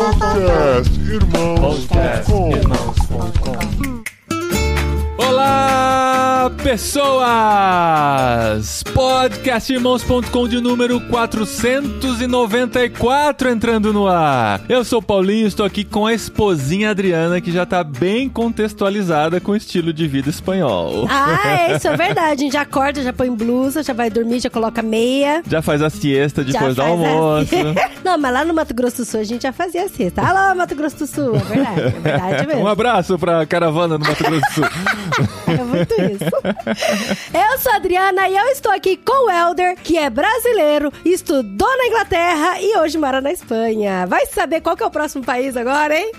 [0.00, 2.50] Podcast Irmãos.com
[5.18, 5.99] Olá,
[6.62, 7.22] pessoas!
[8.94, 14.60] Podcastirmãos.com de número 494 entrando no ar.
[14.68, 19.40] Eu sou o Paulinho, estou aqui com a esposinha Adriana, que já tá bem contextualizada
[19.40, 21.06] com o estilo de vida espanhol.
[21.08, 22.30] Ah, é, isso é verdade.
[22.30, 25.42] A gente já acorda, já põe blusa, já vai dormir, já coloca meia.
[25.48, 27.54] Já faz a siesta depois do faz a- almoço.
[28.04, 30.22] Não, mas lá no Mato Grosso do Sul a gente já fazia siesta.
[30.22, 32.62] Alô, Mato Grosso do Sul, é verdade, é verdade mesmo.
[32.62, 34.64] Um abraço pra caravana do Mato Grosso do Sul.
[35.46, 36.30] É muito isso.
[37.32, 41.68] Eu sou a Adriana e eu estou aqui com o Helder, que é brasileiro, estudou
[41.78, 44.06] na Inglaterra e hoje mora na Espanha.
[44.06, 46.10] Vai saber qual que é o próximo país agora, hein?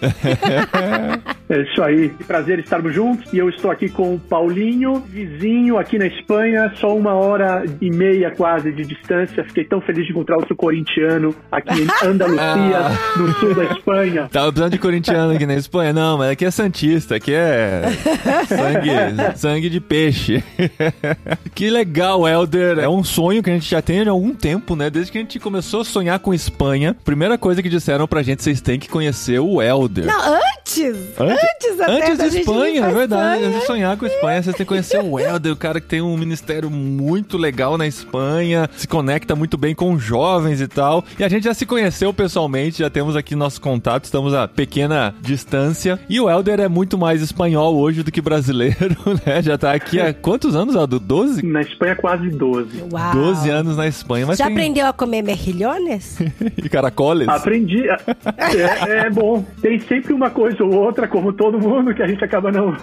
[1.49, 2.09] É isso aí.
[2.26, 3.31] Prazer estarmos juntos.
[3.34, 7.90] E eu estou aqui com o Paulinho, vizinho aqui na Espanha, só uma hora e
[7.90, 9.43] meia quase de distância.
[9.43, 12.79] Fiquei tão feliz de encontrar outro corintiano aqui em Andalucia,
[13.18, 14.29] no sul da Espanha.
[14.32, 15.91] Tava precisando de corintiano aqui na Espanha.
[15.91, 17.82] Não, mas aqui é santista, aqui é
[18.48, 20.21] sangue, sangue de peixe.
[21.55, 22.80] que legal, Helder.
[22.80, 24.90] É um sonho que a gente já tem há algum tempo, né?
[24.90, 26.96] Desde que a gente começou a sonhar com Espanha.
[27.04, 30.05] Primeira coisa que disseram pra gente, vocês têm que conhecer o Helder.
[30.05, 30.98] Não, antes!
[31.20, 33.34] Antes, até Antes da de Espanha, é verdade.
[33.34, 33.48] Espanha.
[33.48, 36.02] Antes de sonhar com Espanha, vocês têm que conhecer o Helder, o cara que tem
[36.02, 41.04] um ministério muito legal na Espanha, se conecta muito bem com jovens e tal.
[41.20, 45.13] E a gente já se conheceu pessoalmente, já temos aqui nossos contatos, estamos a pequena
[45.22, 46.00] distância.
[46.10, 49.41] E o Helder é muito mais espanhol hoje do que brasileiro, né?
[49.41, 50.99] Já tá aqui há quantos anos, Aldo?
[50.99, 51.45] 12?
[51.45, 52.84] Na Espanha, quase 12.
[52.91, 53.13] Uau.
[53.13, 54.54] 12 anos na Espanha, mas Já tem...
[54.55, 56.17] aprendeu a comer mexilhones?
[56.57, 57.27] e caracoles?
[57.27, 57.84] Aprendi.
[57.87, 59.45] É, é bom.
[59.62, 62.71] Tem sempre uma coisa ou outra, como todo mundo, que a gente acaba não,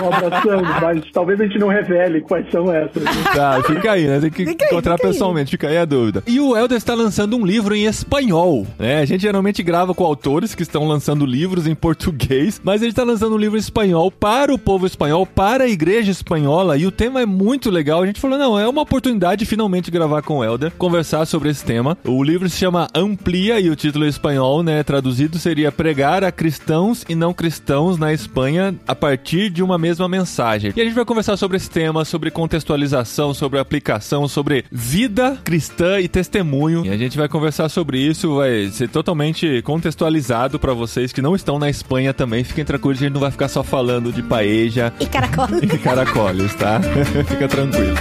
[0.00, 0.62] não abraçando.
[0.80, 3.02] Mas talvez a gente não revele quais são essas.
[3.02, 3.10] né?
[3.34, 4.20] Tá, fica aí, né?
[4.20, 5.12] Tem que Fica aí, encontrar fica aí.
[5.12, 6.22] pessoalmente, fica aí a dúvida.
[6.26, 9.00] E o Helder está lançando um livro em espanhol, né?
[9.00, 13.04] A gente geralmente grava com autores que estão lançando livros em português, mas ele está
[13.04, 16.90] lançando um livro em espanhol para o povo espanhol, para a igreja espanhola, e o
[16.90, 18.02] tema é muito legal.
[18.02, 21.48] A gente falou, não, é uma oportunidade de finalmente gravar com o Helder, conversar sobre
[21.48, 21.96] esse tema.
[22.04, 26.30] O livro se chama Amplia, e o título em espanhol, né, traduzido seria Pregar a
[26.30, 30.72] cristãos e não cristãos na Espanha a partir de uma mesma mensagem.
[30.76, 36.00] E a gente vai conversar sobre esse tema, sobre contextualização, sobre aplicação, sobre vida cristã
[36.00, 36.84] e testemunho.
[36.84, 41.34] E a gente vai conversar sobre isso, vai ser totalmente contextualizado para vocês que não
[41.34, 42.44] estão na Espanha também.
[42.44, 45.46] Fiquem tranquilos, a gente não vai ficar só falando de paeja E caracol.
[45.80, 46.80] caracoles, tá?
[47.26, 47.96] Fica tranquilo.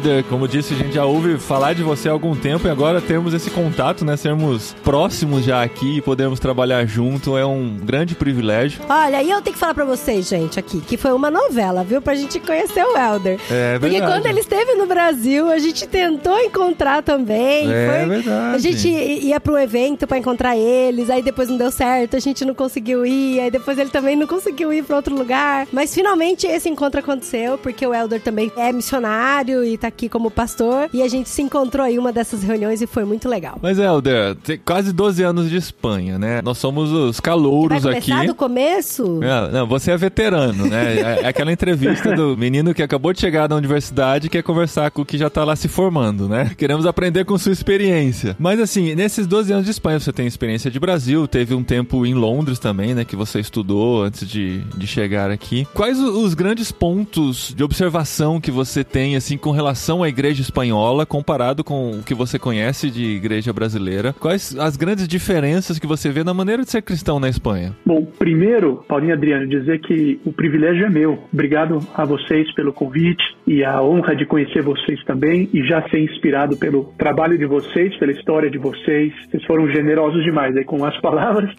[0.00, 0.24] Helder.
[0.24, 3.34] Como disse, a gente já ouve falar de você há algum tempo e agora temos
[3.34, 4.16] esse contato, né?
[4.16, 8.80] Sermos próximos já aqui e podermos trabalhar junto é um grande privilégio.
[8.88, 12.00] Olha, e eu tenho que falar pra vocês, gente, aqui, que foi uma novela, viu?
[12.00, 13.38] Pra gente conhecer o Helder.
[13.50, 14.12] É Porque verdade.
[14.12, 17.70] quando ele esteve no Brasil, a gente tentou encontrar também.
[17.70, 18.54] É foi- verdade.
[18.56, 22.20] A gente ia pra um evento pra encontrar eles, aí depois não deu certo, a
[22.20, 25.66] gente não conseguiu ir, aí depois ele também não conseguiu ir pra outro lugar.
[25.72, 30.30] Mas finalmente esse encontro aconteceu, porque o Helder também é missionário e tá aqui como
[30.30, 30.88] pastor.
[30.92, 33.58] E a gente se encontrou aí uma dessas reuniões e foi muito legal.
[33.60, 36.40] Mas, Helder, tem quase 12 anos de Espanha, né?
[36.42, 38.26] Nós somos os Vai calouros começar aqui.
[38.26, 39.20] do começo?
[39.20, 40.96] Não, não, você é veterano, né?
[40.96, 44.90] É, é aquela entrevista do menino que acabou de chegar na universidade e quer conversar
[44.90, 46.52] com o que já tá lá se formando, né?
[46.56, 48.36] Queremos aprender com sua experiência.
[48.38, 52.06] Mas assim, nesses 12 anos de Espanha, você tem experiência de Brasil, teve um tempo
[52.06, 53.04] em Londres também, né?
[53.04, 55.66] Que você estudou antes de, de chegar aqui.
[55.74, 61.06] Quais os grandes pontos de observação que você tem, assim, com relação à igreja espanhola,
[61.06, 64.12] comparado com o que você conhece de igreja brasileira?
[64.12, 67.74] Quais as grandes diferenças que você vê na maneira de ser cristão na Espanha?
[67.84, 71.18] Bom, primeiro, Paulinho Adriano, dizer que o privilégio é meu.
[71.32, 75.98] Obrigado a vocês pelo convite e a honra de conhecer vocês também e já ser
[75.98, 79.12] inspirado pelo trabalho de vocês, pela história de vocês.
[79.30, 81.50] Vocês foram generosos demais aí com as palavras,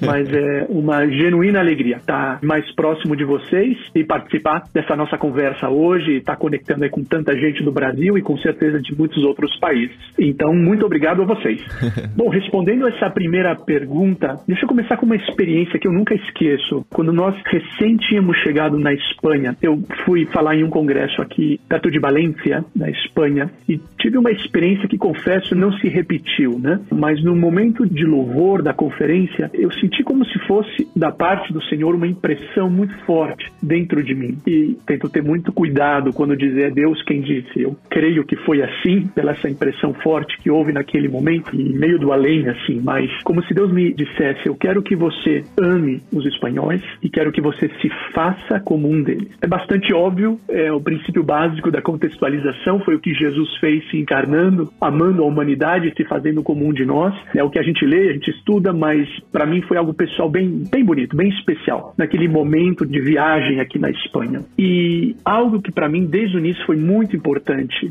[0.00, 5.68] mas é uma genuína alegria estar mais próximo de vocês e participar dessa nossa conversa
[5.68, 9.54] hoje, estar conectando aí com tanta gente do Brasil e com certeza de muitos outros
[9.58, 9.96] países.
[10.18, 11.60] Então, muito obrigado a vocês.
[12.16, 16.84] Bom, respondendo essa primeira pergunta, deixa eu começar com uma experiência que eu nunca esqueço.
[16.90, 21.90] Quando nós recém tínhamos chegado na Espanha, eu fui falar em um congresso aqui perto
[21.90, 26.80] de Valência, na Espanha, e tive uma experiência que, confesso, não se repetiu, né?
[26.90, 31.62] Mas no momento de louvor da conferência, eu senti como se fosse da parte do
[31.64, 34.38] Senhor uma impressão muito forte dentro de mim.
[34.46, 37.59] E tento ter muito cuidado quando dizer é Deus quem disse.
[37.62, 41.98] Eu creio que foi assim, pela essa impressão forte que houve naquele momento, e meio
[41.98, 46.24] do além, assim, mas como se Deus me dissesse: Eu quero que você ame os
[46.26, 49.28] espanhóis e quero que você se faça como um deles.
[49.40, 53.98] É bastante óbvio, é o princípio básico da contextualização, foi o que Jesus fez se
[53.98, 57.14] encarnando, amando a humanidade, se fazendo como um de nós.
[57.34, 60.28] É o que a gente lê, a gente estuda, mas para mim foi algo pessoal
[60.28, 64.40] bem, bem bonito, bem especial, naquele momento de viagem aqui na Espanha.
[64.58, 67.49] E algo que para mim desde o início foi muito importante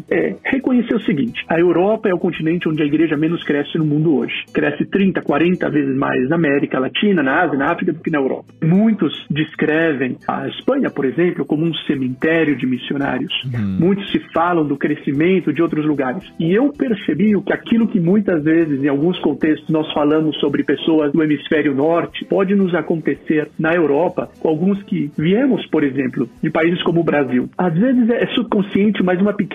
[0.09, 3.85] é reconhecer o seguinte: a Europa é o continente onde a igreja menos cresce no
[3.85, 4.33] mundo hoje.
[4.53, 8.19] Cresce 30, 40 vezes mais na América Latina, na Ásia, na África do que na
[8.19, 8.45] Europa.
[8.63, 13.33] Muitos descrevem a Espanha, por exemplo, como um cemitério de missionários.
[13.45, 13.77] Uhum.
[13.79, 16.23] Muitos se falam do crescimento de outros lugares.
[16.39, 21.11] E eu percebi que aquilo que muitas vezes, em alguns contextos, nós falamos sobre pessoas
[21.11, 26.49] do hemisfério norte, pode nos acontecer na Europa, com alguns que viemos, por exemplo, de
[26.49, 27.49] países como o Brasil.
[27.57, 29.48] Às vezes é subconsciente, mas uma pequena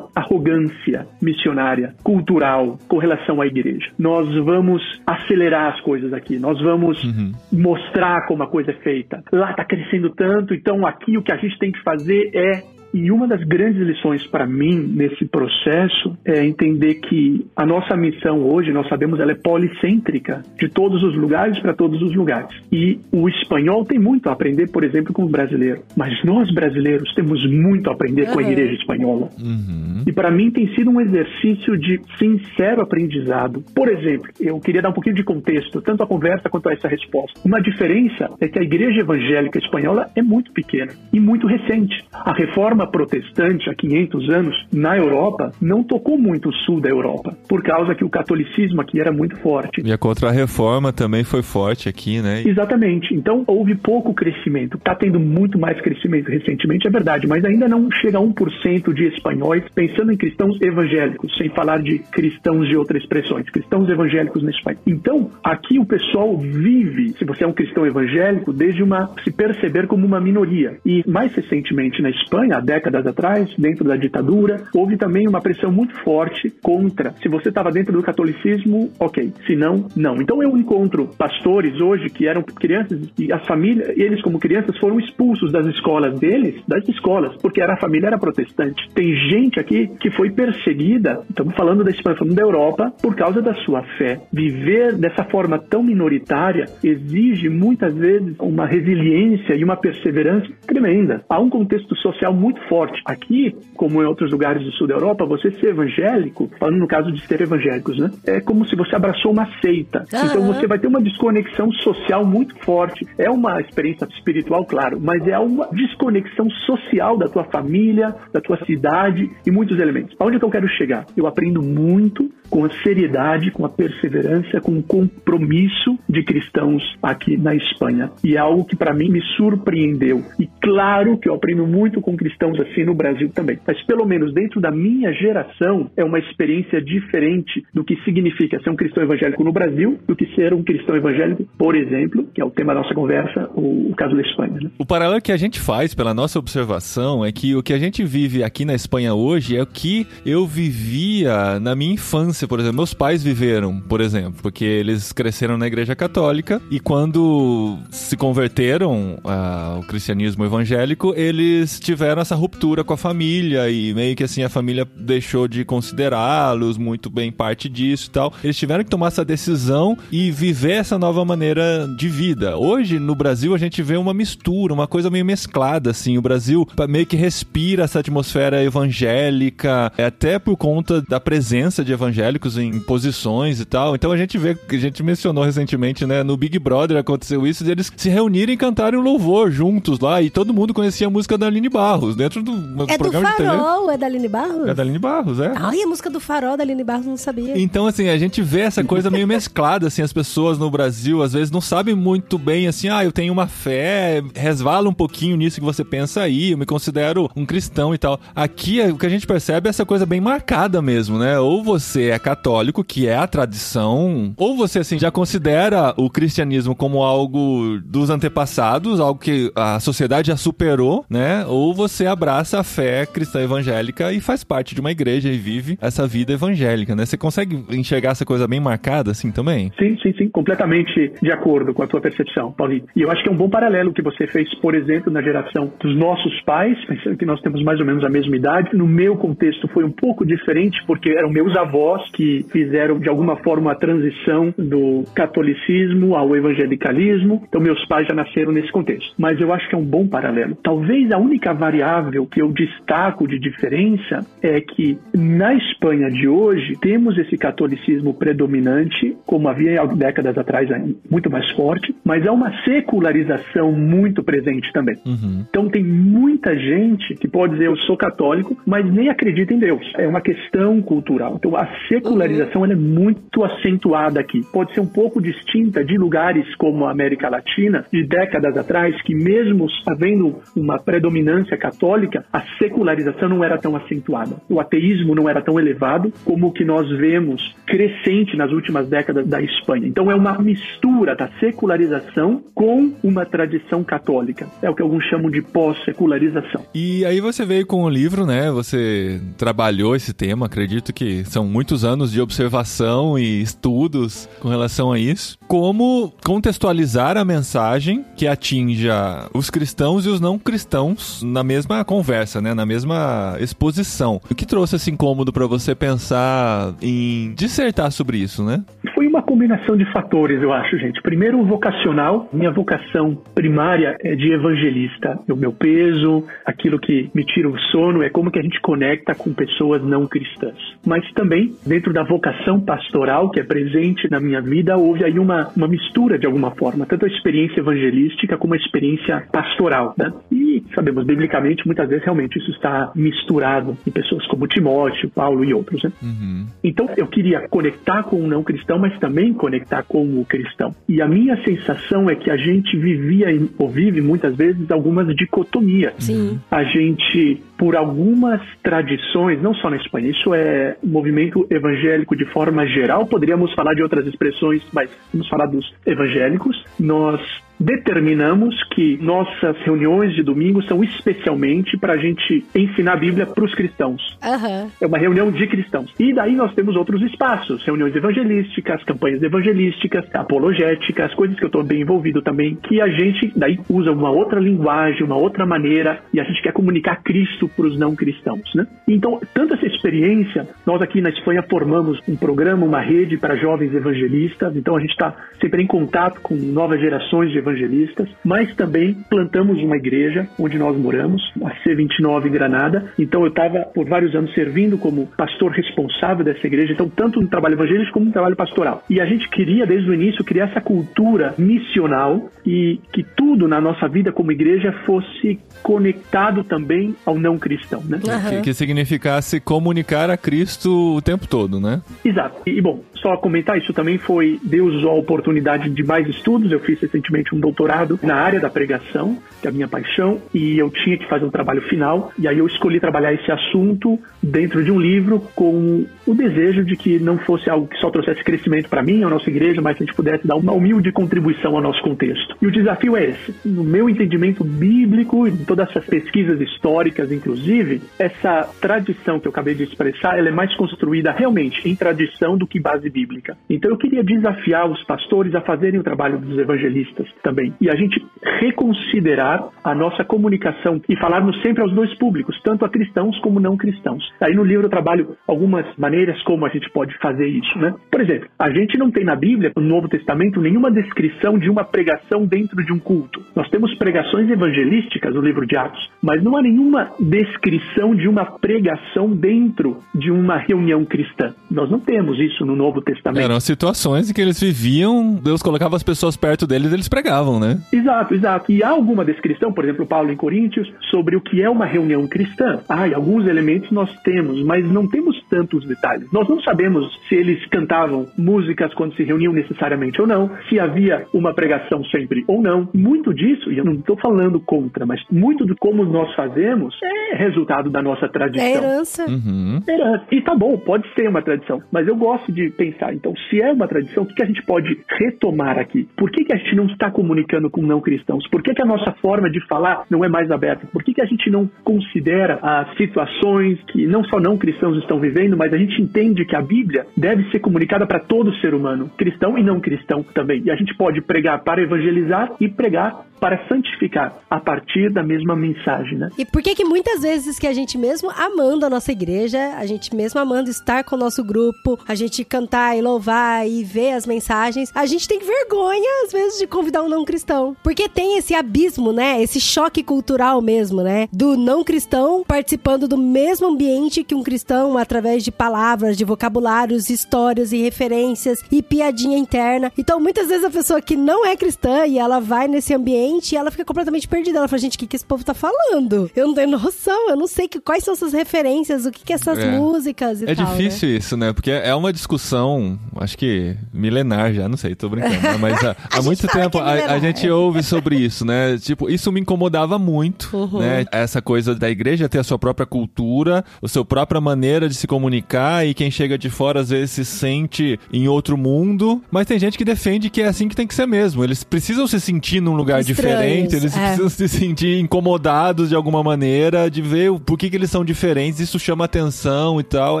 [0.14, 3.90] arrogância missionária, cultural, com relação à igreja.
[3.98, 7.32] Nós vamos acelerar as coisas aqui, nós vamos uhum.
[7.52, 9.22] mostrar como a coisa é feita.
[9.32, 13.10] Lá está crescendo tanto, então aqui o que a gente tem que fazer é e
[13.10, 18.72] uma das grandes lições para mim nesse processo é entender que a nossa missão hoje,
[18.72, 22.48] nós sabemos, ela é policêntrica, de todos os lugares para todos os lugares.
[22.72, 25.82] E o espanhol tem muito a aprender, por exemplo, com o brasileiro.
[25.96, 28.32] Mas nós brasileiros temos muito a aprender uhum.
[28.34, 29.28] com a igreja espanhola.
[29.38, 30.02] Uhum.
[30.06, 33.62] E para mim tem sido um exercício de sincero aprendizado.
[33.74, 36.88] Por exemplo, eu queria dar um pouquinho de contexto, tanto a conversa quanto a essa
[36.88, 37.38] resposta.
[37.44, 42.04] Uma diferença é que a igreja evangélica espanhola é muito pequena e muito recente.
[42.12, 46.88] A reforma reforma protestante há 500 anos na Europa não tocou muito o sul da
[46.88, 49.82] Europa, por causa que o catolicismo aqui era muito forte.
[49.84, 52.42] E a contra-reforma também foi forte aqui, né?
[52.46, 53.14] Exatamente.
[53.14, 54.76] Então houve pouco crescimento.
[54.76, 59.04] Está tendo muito mais crescimento recentemente, é verdade, mas ainda não chega a 1% de
[59.06, 64.50] espanhóis pensando em cristãos evangélicos, sem falar de cristãos de outras expressões, cristãos evangélicos na
[64.50, 64.78] Espanha.
[64.86, 69.86] Então, aqui o pessoal vive, se você é um cristão evangélico, desde uma se perceber
[69.86, 70.78] como uma minoria.
[70.84, 75.94] E mais recentemente na Espanha, décadas atrás, dentro da ditadura, houve também uma pressão muito
[76.04, 77.14] forte contra.
[77.22, 79.32] Se você estava dentro do catolicismo, ok.
[79.46, 80.20] Se não, não.
[80.20, 85.00] Então eu encontro pastores hoje que eram crianças e as famílias, eles como crianças foram
[85.00, 88.86] expulsos das escolas deles, das escolas, porque era, a família era protestante.
[88.94, 93.40] Tem gente aqui que foi perseguida, estamos falando da Espanha, falando da Europa, por causa
[93.40, 94.20] da sua fé.
[94.30, 101.22] Viver dessa forma tão minoritária exige muitas vezes uma resiliência e uma perseverança tremenda.
[101.30, 103.00] Há um contexto social muito muito forte.
[103.04, 107.12] Aqui, como em outros lugares do sul da Europa, você ser evangélico, falando no caso
[107.12, 108.10] de ser evangélicos, né?
[108.26, 110.04] É como se você abraçou uma seita.
[110.12, 110.26] Uhum.
[110.26, 113.06] Então você vai ter uma desconexão social muito forte.
[113.16, 118.58] É uma experiência espiritual, claro, mas é uma desconexão social da tua família, da tua
[118.64, 120.16] cidade e muitos elementos.
[120.18, 121.06] Aonde é que eu quero chegar?
[121.16, 127.36] Eu aprendo muito com a seriedade, com a perseverança, com o compromisso de cristãos aqui
[127.36, 128.10] na Espanha.
[128.24, 130.22] E é algo que para mim me surpreendeu.
[130.38, 133.58] E claro que eu aprendo muito com cristãos assim no Brasil também.
[133.66, 138.70] Mas pelo menos dentro da minha geração é uma experiência diferente do que significa ser
[138.70, 142.44] um cristão evangélico no Brasil do que ser um cristão evangélico, por exemplo, que é
[142.44, 144.58] o tema da nossa conversa, o, caso da Espanha.
[144.60, 144.70] Né?
[144.78, 148.04] O paralelo que a gente faz pela nossa observação é que o que a gente
[148.04, 152.76] vive aqui na Espanha hoje é o que eu vivia na minha infância, por exemplo.
[152.76, 159.18] Meus pais viveram, por exemplo, porque eles cresceram na igreja católica e quando se converteram
[159.24, 164.48] ao cristianismo evangélico, eles tiveram essa ruptura com a família e meio que assim a
[164.48, 168.32] família deixou de considerá-los muito bem parte disso e tal.
[168.42, 172.56] Eles tiveram que tomar essa decisão e viver essa nova maneira de vida.
[172.56, 176.16] Hoje no Brasil a gente vê uma mistura, uma coisa meio mesclada assim.
[176.16, 181.92] O Brasil meio que respira essa atmosfera evangélica, é até por conta da presença de
[181.92, 183.94] evangélicos em posições e tal.
[183.94, 187.92] Então a gente vê, a gente mencionou recentemente, né, no Big Brother aconteceu isso, eles
[187.96, 191.46] se reunirem e cantarem um louvor juntos lá e todo mundo conhecia a música da
[191.46, 194.68] Aline Barros dentro do é programa do Farol, é da Aline Barros?
[194.68, 195.52] É da Aline Barros, é.
[195.56, 197.58] Ai, a música do Farol da Aline Barros não sabia.
[197.58, 201.32] Então, assim, a gente vê essa coisa meio mesclada, assim, as pessoas no Brasil às
[201.32, 205.60] vezes não sabem muito bem, assim, ah, eu tenho uma fé, resvala um pouquinho nisso
[205.60, 208.20] que você pensa aí, eu me considero um cristão e tal.
[208.34, 211.38] Aqui, o que a gente percebe é essa coisa bem marcada mesmo, né?
[211.38, 216.74] Ou você é católico, que é a tradição, ou você, assim, já considera o cristianismo
[216.74, 221.44] como algo dos antepassados, algo que a sociedade já superou, né?
[221.46, 225.78] Ou você abraça a fé cristã evangélica e faz parte de uma igreja e vive
[225.80, 227.06] essa vida evangélica, né?
[227.06, 229.70] Você consegue enxergar essa coisa bem marcada assim também?
[229.78, 232.82] Sim, sim, sim, completamente de acordo com a tua percepção, Paulinho.
[232.96, 235.72] E eu acho que é um bom paralelo que você fez, por exemplo, na geração
[235.78, 238.76] dos nossos pais, pensando que nós temos mais ou menos a mesma idade.
[238.76, 243.36] No meu contexto foi um pouco diferente, porque eram meus avós que fizeram de alguma
[243.36, 247.44] forma a transição do catolicismo ao evangelicalismo.
[247.48, 249.14] Então meus pais já nasceram nesse contexto.
[249.16, 250.56] Mas eu acho que é um bom paralelo.
[250.64, 256.74] Talvez a única variável que eu destaco de diferença é que na Espanha de hoje
[256.80, 260.68] temos esse catolicismo predominante, como havia há décadas atrás,
[261.10, 264.96] muito mais forte, mas há uma secularização muito presente também.
[265.06, 265.44] Uhum.
[265.48, 269.82] Então tem muita gente que pode dizer eu sou católico, mas nem acredita em Deus.
[269.96, 271.36] É uma questão cultural.
[271.36, 274.42] Então a secularização ela é muito acentuada aqui.
[274.52, 279.14] Pode ser um pouco distinta de lugares como a América Latina de décadas atrás, que
[279.14, 281.97] mesmo havendo uma predominância católica,
[282.32, 284.36] a secularização não era tão acentuada.
[284.48, 289.26] O ateísmo não era tão elevado como o que nós vemos crescente nas últimas décadas
[289.26, 289.86] da Espanha.
[289.86, 294.46] Então é uma mistura da secularização com uma tradição católica.
[294.62, 296.64] É o que alguns chamam de pós-secularização.
[296.74, 298.50] E aí você veio com o livro, né?
[298.50, 304.92] Você trabalhou esse tema, acredito que são muitos anos de observação e estudos com relação
[304.92, 305.38] a isso.
[305.46, 312.40] Como contextualizar a mensagem que atinja os cristãos e os não cristãos na mesma conversa,
[312.40, 312.54] né?
[312.54, 314.20] Na mesma exposição.
[314.30, 318.62] O que trouxe esse incômodo para você pensar em dissertar sobre isso, né?
[318.94, 321.02] Foi uma combinação de fatores, eu acho, gente.
[321.02, 322.28] Primeiro, o vocacional.
[322.32, 325.18] Minha vocação primária é de evangelista.
[325.28, 329.16] O meu peso, aquilo que me tira o sono, é como que a gente conecta
[329.16, 330.56] com pessoas não cristãs.
[330.86, 335.50] Mas também, dentro da vocação pastoral que é presente na minha vida, houve aí uma,
[335.56, 339.94] uma mistura de alguma forma, tanto a experiência evangelística como a experiência pastoral.
[339.98, 340.12] Né?
[340.30, 345.52] E sabemos, biblicamente, muitas vezes realmente isso está misturado em pessoas como Timóteo, Paulo e
[345.52, 345.82] outros.
[345.82, 345.92] Né?
[346.02, 346.46] Uhum.
[346.62, 350.74] Então eu queria conectar com o não cristão, mas também conectar com o cristão.
[350.88, 353.26] E a minha sensação é que a gente vivia
[353.58, 355.94] ou vive muitas vezes algumas dicotomias.
[355.98, 356.40] Sim.
[356.50, 362.66] A gente, por algumas tradições, não só na Espanha, isso é movimento evangélico de forma
[362.66, 366.64] geral, poderíamos falar de outras expressões, mas vamos falar dos evangélicos.
[366.78, 367.20] Nós
[367.58, 373.44] determinamos que nossas reuniões de domingo são especialmente para a gente ensinar a Bíblia para
[373.44, 374.16] os cristãos.
[374.22, 374.68] Aham.
[374.80, 375.92] É uma reunião de cristãos.
[375.98, 381.64] E daí nós temos outros espaços, reuniões evangelísticas, campanhas evangelísticas, apologéticas, coisas que eu estou
[381.64, 386.20] bem envolvido também, que a gente daí usa uma outra linguagem, uma outra maneira, e
[386.20, 388.66] a gente quer comunicar Cristo para os não cristãos, né?
[388.86, 393.74] Então, tanto essa experiência, nós aqui na Espanha formamos um programa, uma rede para jovens
[393.74, 398.94] evangelistas, então a gente está sempre em contato com novas gerações de evangelistas, mas também
[399.08, 402.92] plantamos uma igreja onde nós moramos, a C29 em Granada.
[402.98, 407.28] Então eu estava por vários anos servindo como pastor responsável dessa igreja, então tanto no
[407.28, 408.82] trabalho evangelístico como no trabalho pastoral.
[408.88, 413.60] E a gente queria desde o início criar essa cultura missional e que tudo na
[413.60, 418.00] nossa vida como igreja fosse conectado também ao não cristão, né?
[418.08, 418.30] Aham.
[418.30, 421.82] Que, que significasse comunicar a Cristo o tempo todo, né?
[422.04, 422.42] Exato.
[422.46, 426.50] E, bom, só comentar, isso também foi, Deus usou a oportunidade de mais estudos.
[426.50, 430.58] Eu fiz recentemente um doutorado na área da pregação, que é a minha paixão, e
[430.58, 432.12] eu tinha que fazer um trabalho final.
[432.18, 436.76] E aí eu escolhi trabalhar esse assunto dentro de um livro com o desejo de
[436.76, 439.82] que não fosse algo que só trouxesse crescimento para mim, a nossa igreja, mas que
[439.82, 442.36] a gente pudesse dar uma humilde contribuição ao nosso contexto.
[442.40, 443.34] E o desafio é esse.
[443.44, 449.54] No meu entendimento bíblico, e todas essas pesquisas históricas, inclusive, essa tradição que eu acabei
[449.54, 453.36] de expressar, ela é mais construída realmente em tradição do que base bíblica.
[453.48, 457.52] Então eu queria desafiar os pastores a fazerem o trabalho dos evangelistas também.
[457.60, 458.02] E a gente
[458.40, 463.56] reconsiderar a nossa comunicação e falarmos sempre aos dois públicos, tanto a cristãos como não
[463.56, 464.02] cristãos.
[464.20, 467.74] Aí no livro eu trabalho algumas maneiras como a gente pode fazer isso, né?
[467.90, 471.64] Por exemplo, a gente não tem na Bíblia, no Novo Testamento, nenhuma descrição de uma
[471.64, 473.20] pregação dentro de um culto.
[473.36, 478.24] Nós temos pregações evangelísticas no livro de Atos, mas não há nenhuma descrição de uma
[478.24, 481.34] pregação dentro de uma reunião cristã.
[481.50, 483.22] Nós não temos isso no Novo Testamento.
[483.22, 487.17] Eram situações em que eles viviam, Deus colocava as pessoas perto deles e eles pregavam,
[487.40, 487.58] né?
[487.72, 488.52] Exato, exato.
[488.52, 492.06] E há alguma descrição, por exemplo, Paulo em Coríntios, sobre o que é uma reunião
[492.06, 492.60] cristã?
[492.68, 496.10] Ah, e alguns elementos nós temos, mas não temos tantos detalhes.
[496.12, 501.06] Nós não sabemos se eles cantavam músicas quando se reuniam necessariamente ou não, se havia
[501.12, 502.68] uma pregação sempre ou não.
[502.74, 507.16] Muito disso, e eu não estou falando contra, mas muito de como nós fazemos é
[507.16, 508.46] resultado da nossa tradição.
[508.46, 509.04] É herança.
[509.08, 509.60] Uhum.
[509.68, 510.04] Herança.
[510.10, 513.52] E tá bom, pode ser uma tradição, mas eu gosto de pensar, então, se é
[513.52, 515.88] uma tradição, o que a gente pode retomar aqui?
[515.96, 518.28] Por que, que a gente não está comunicando com não cristãos?
[518.28, 520.66] Por que, que a nossa forma de falar não é mais aberta?
[520.66, 525.00] Por que, que a gente não considera as situações que não só não cristãos estão
[525.00, 528.90] vivendo, mas a gente entende que a Bíblia deve ser comunicada para todo ser humano,
[528.98, 530.42] cristão e não cristão também.
[530.44, 535.36] E a gente pode pregar para evangelizar e pregar para santificar a partir da mesma
[535.36, 536.08] mensagem, né?
[536.16, 539.66] E por que que muitas vezes que a gente mesmo amando a nossa igreja, a
[539.66, 543.92] gente mesmo amando estar com o nosso grupo, a gente cantar e louvar e ver
[543.92, 548.18] as mensagens, a gente tem vergonha às vezes de convidar um não cristão, porque tem
[548.18, 549.22] esse abismo, né?
[549.22, 551.08] Esse choque cultural mesmo, né?
[551.12, 556.90] Do não cristão participando do mesmo ambiente que um cristão através de palavras, de vocabulários,
[556.90, 559.72] histórias e referências e piadinha interna.
[559.76, 563.36] Então, muitas vezes a pessoa que não é cristã e ela vai nesse ambiente e
[563.36, 564.38] ela fica completamente perdida.
[564.38, 566.10] Ela fala, gente, o que, que esse povo tá falando?
[566.14, 569.12] Eu não tenho noção, eu não sei que, quais são essas referências, o que, que
[569.12, 569.50] essas É.
[569.50, 570.46] músicas e É tal.
[570.46, 571.32] difícil isso, né?
[571.32, 575.14] Porque é uma discussão, acho que milenar já, não sei, tô brincando.
[575.20, 575.36] né?
[575.40, 577.00] Mas há, há muito tempo é a, a milenar.
[577.00, 578.56] gente ouve sobre isso, né?
[578.58, 580.58] Tipo, isso me incomodava muito, Uhum.
[580.60, 580.84] né?
[580.92, 584.86] Essa coisa da igreja ter a sua própria cultura, a sua própria maneira de se
[584.86, 589.02] comunicar e quem chega de fora às vezes se sente em outro mundo.
[589.10, 591.22] Mas tem gente que defende que é assim que tem que ser mesmo.
[591.24, 593.80] Eles precisam se sentir num lugar Estranhos, diferente, eles é.
[593.80, 597.84] precisam se sentir incomodados de alguma maneira, de ver o- por que, que eles são
[597.84, 600.00] diferentes, isso chama atenção e tal.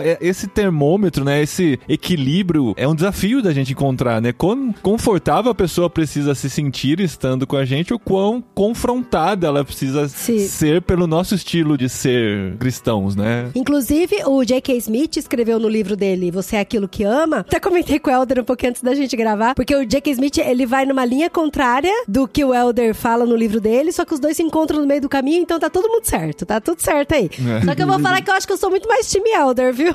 [0.00, 4.32] É, esse termômetro, né, esse equilíbrio é um desafio da gente encontrar, né?
[4.32, 6.67] Quão confortável a pessoa precisa se sentir
[7.00, 10.38] estando com a gente ou quão confrontada ela precisa Sim.
[10.40, 13.50] ser pelo nosso estilo de ser cristãos, né?
[13.54, 14.76] Inclusive, o J.K.
[14.76, 17.38] Smith escreveu no livro dele Você é Aquilo que Ama.
[17.38, 20.12] Até comentei com o Elder um pouquinho antes da gente gravar, porque o J.K.
[20.12, 24.04] Smith, ele vai numa linha contrária do que o Elder fala no livro dele, só
[24.04, 26.60] que os dois se encontram no meio do caminho, então tá todo mundo certo, tá
[26.60, 27.30] tudo certo aí.
[27.38, 27.64] É.
[27.64, 29.72] Só que eu vou falar que eu acho que eu sou muito mais time Elder,
[29.72, 29.92] viu?